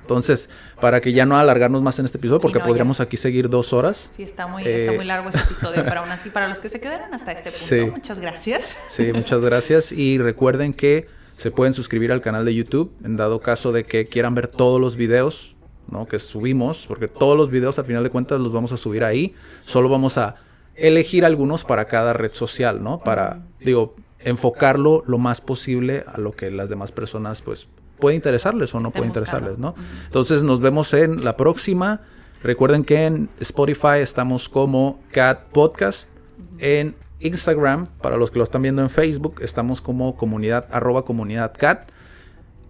Entonces, 0.02 0.50
para 0.82 1.00
que 1.00 1.14
ya 1.14 1.26
no 1.26 1.38
alargarnos 1.38 1.82
más 1.82 1.98
en 1.98 2.06
este 2.06 2.18
episodio, 2.18 2.42
porque 2.42 2.60
podríamos 2.60 3.00
aquí 3.00 3.16
seguir 3.16 3.50
dos 3.50 3.72
horas. 3.72 4.12
Sí, 4.14 4.24
está 4.24 4.48
muy, 4.48 4.68
está 4.68 4.92
muy 4.92 5.06
largo 5.06 5.30
este 5.30 5.40
episodio, 5.40 5.86
pero 5.86 6.02
aún 6.02 6.12
así, 6.12 6.30
para 6.30 6.50
los 6.50 6.60
que 6.60 6.68
se 6.68 6.82
quedaron 6.82 7.14
hasta 7.14 7.32
este 7.32 7.52
punto, 7.52 7.96
muchas 7.96 8.20
gracias. 8.20 8.78
Sí, 8.90 9.14
muchas 9.14 9.40
gracias. 9.40 9.94
Y 9.94 10.18
recuerden 10.18 10.74
que 10.74 11.08
se 11.38 11.50
pueden 11.50 11.74
suscribir 11.74 12.12
al 12.12 12.20
canal 12.20 12.44
de 12.44 12.54
YouTube 12.54 12.92
en 13.06 13.16
dado 13.16 13.40
caso 13.40 13.72
de 13.72 13.86
que 13.86 14.08
quieran 14.08 14.36
ver 14.36 14.50
todos 14.50 14.82
los 14.82 14.98
videos 14.98 15.56
¿no? 15.88 16.06
que 16.06 16.20
subimos, 16.20 16.86
porque 16.86 17.08
todos 17.08 17.38
los 17.38 17.50
videos 17.50 17.80
a 17.80 17.86
final 17.86 18.04
de 18.04 18.10
cuentas 18.10 18.42
los 18.42 18.52
vamos 18.52 18.74
a 18.74 18.78
subir 18.78 19.06
ahí. 19.06 19.34
Solo 19.66 19.88
vamos 19.88 20.18
a 20.18 20.36
elegir 20.76 21.26
algunos 21.26 21.64
para 21.64 21.86
cada 21.86 22.14
red 22.14 22.32
social, 22.34 22.84
¿no? 22.84 23.00
Para, 23.00 23.44
digo, 23.60 23.96
enfocarlo 24.20 25.04
lo 25.08 25.18
más 25.18 25.42
posible 25.42 26.04
a 26.08 26.20
lo 26.20 26.32
que 26.32 26.52
las 26.52 26.70
demás 26.70 26.92
personas, 26.92 27.42
pues, 27.42 27.68
puede 28.00 28.16
interesarles 28.16 28.74
o 28.76 28.80
no 28.80 28.92
puede 28.92 29.08
interesarles, 29.08 29.58
¿no? 29.58 29.76
Entonces 30.06 30.44
nos 30.44 30.60
vemos 30.60 30.94
en 30.94 31.24
la 31.24 31.38
próxima. 31.38 32.02
Recuerden 32.44 32.84
que 32.84 33.06
en 33.06 33.30
Spotify 33.40 34.00
estamos 34.02 34.50
como 34.50 35.00
Cat 35.12 35.44
Podcast. 35.52 36.12
En 36.58 36.96
Instagram, 37.20 37.86
para 38.02 38.18
los 38.18 38.32
que 38.32 38.38
lo 38.38 38.44
están 38.44 38.62
viendo 38.62 38.82
en 38.82 38.90
Facebook, 38.90 39.38
estamos 39.42 39.82
como 39.82 40.16
comunidad, 40.16 40.68
arroba 40.72 41.04
comunidad 41.06 41.54
cat. 41.58 41.90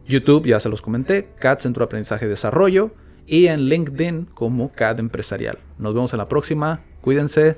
YouTube, 0.07 0.45
ya 0.45 0.59
se 0.59 0.69
los 0.69 0.81
comenté, 0.81 1.29
CAT 1.39 1.59
Centro 1.59 1.81
de 1.81 1.85
Aprendizaje 1.85 2.25
y 2.25 2.29
Desarrollo. 2.29 2.91
Y 3.27 3.47
en 3.47 3.61
LinkedIn 3.61 4.25
como 4.33 4.71
CAT 4.71 4.99
Empresarial. 4.99 5.57
Nos 5.79 5.93
vemos 5.93 6.13
en 6.13 6.19
la 6.19 6.29
próxima. 6.29 6.81
Cuídense. 7.01 7.57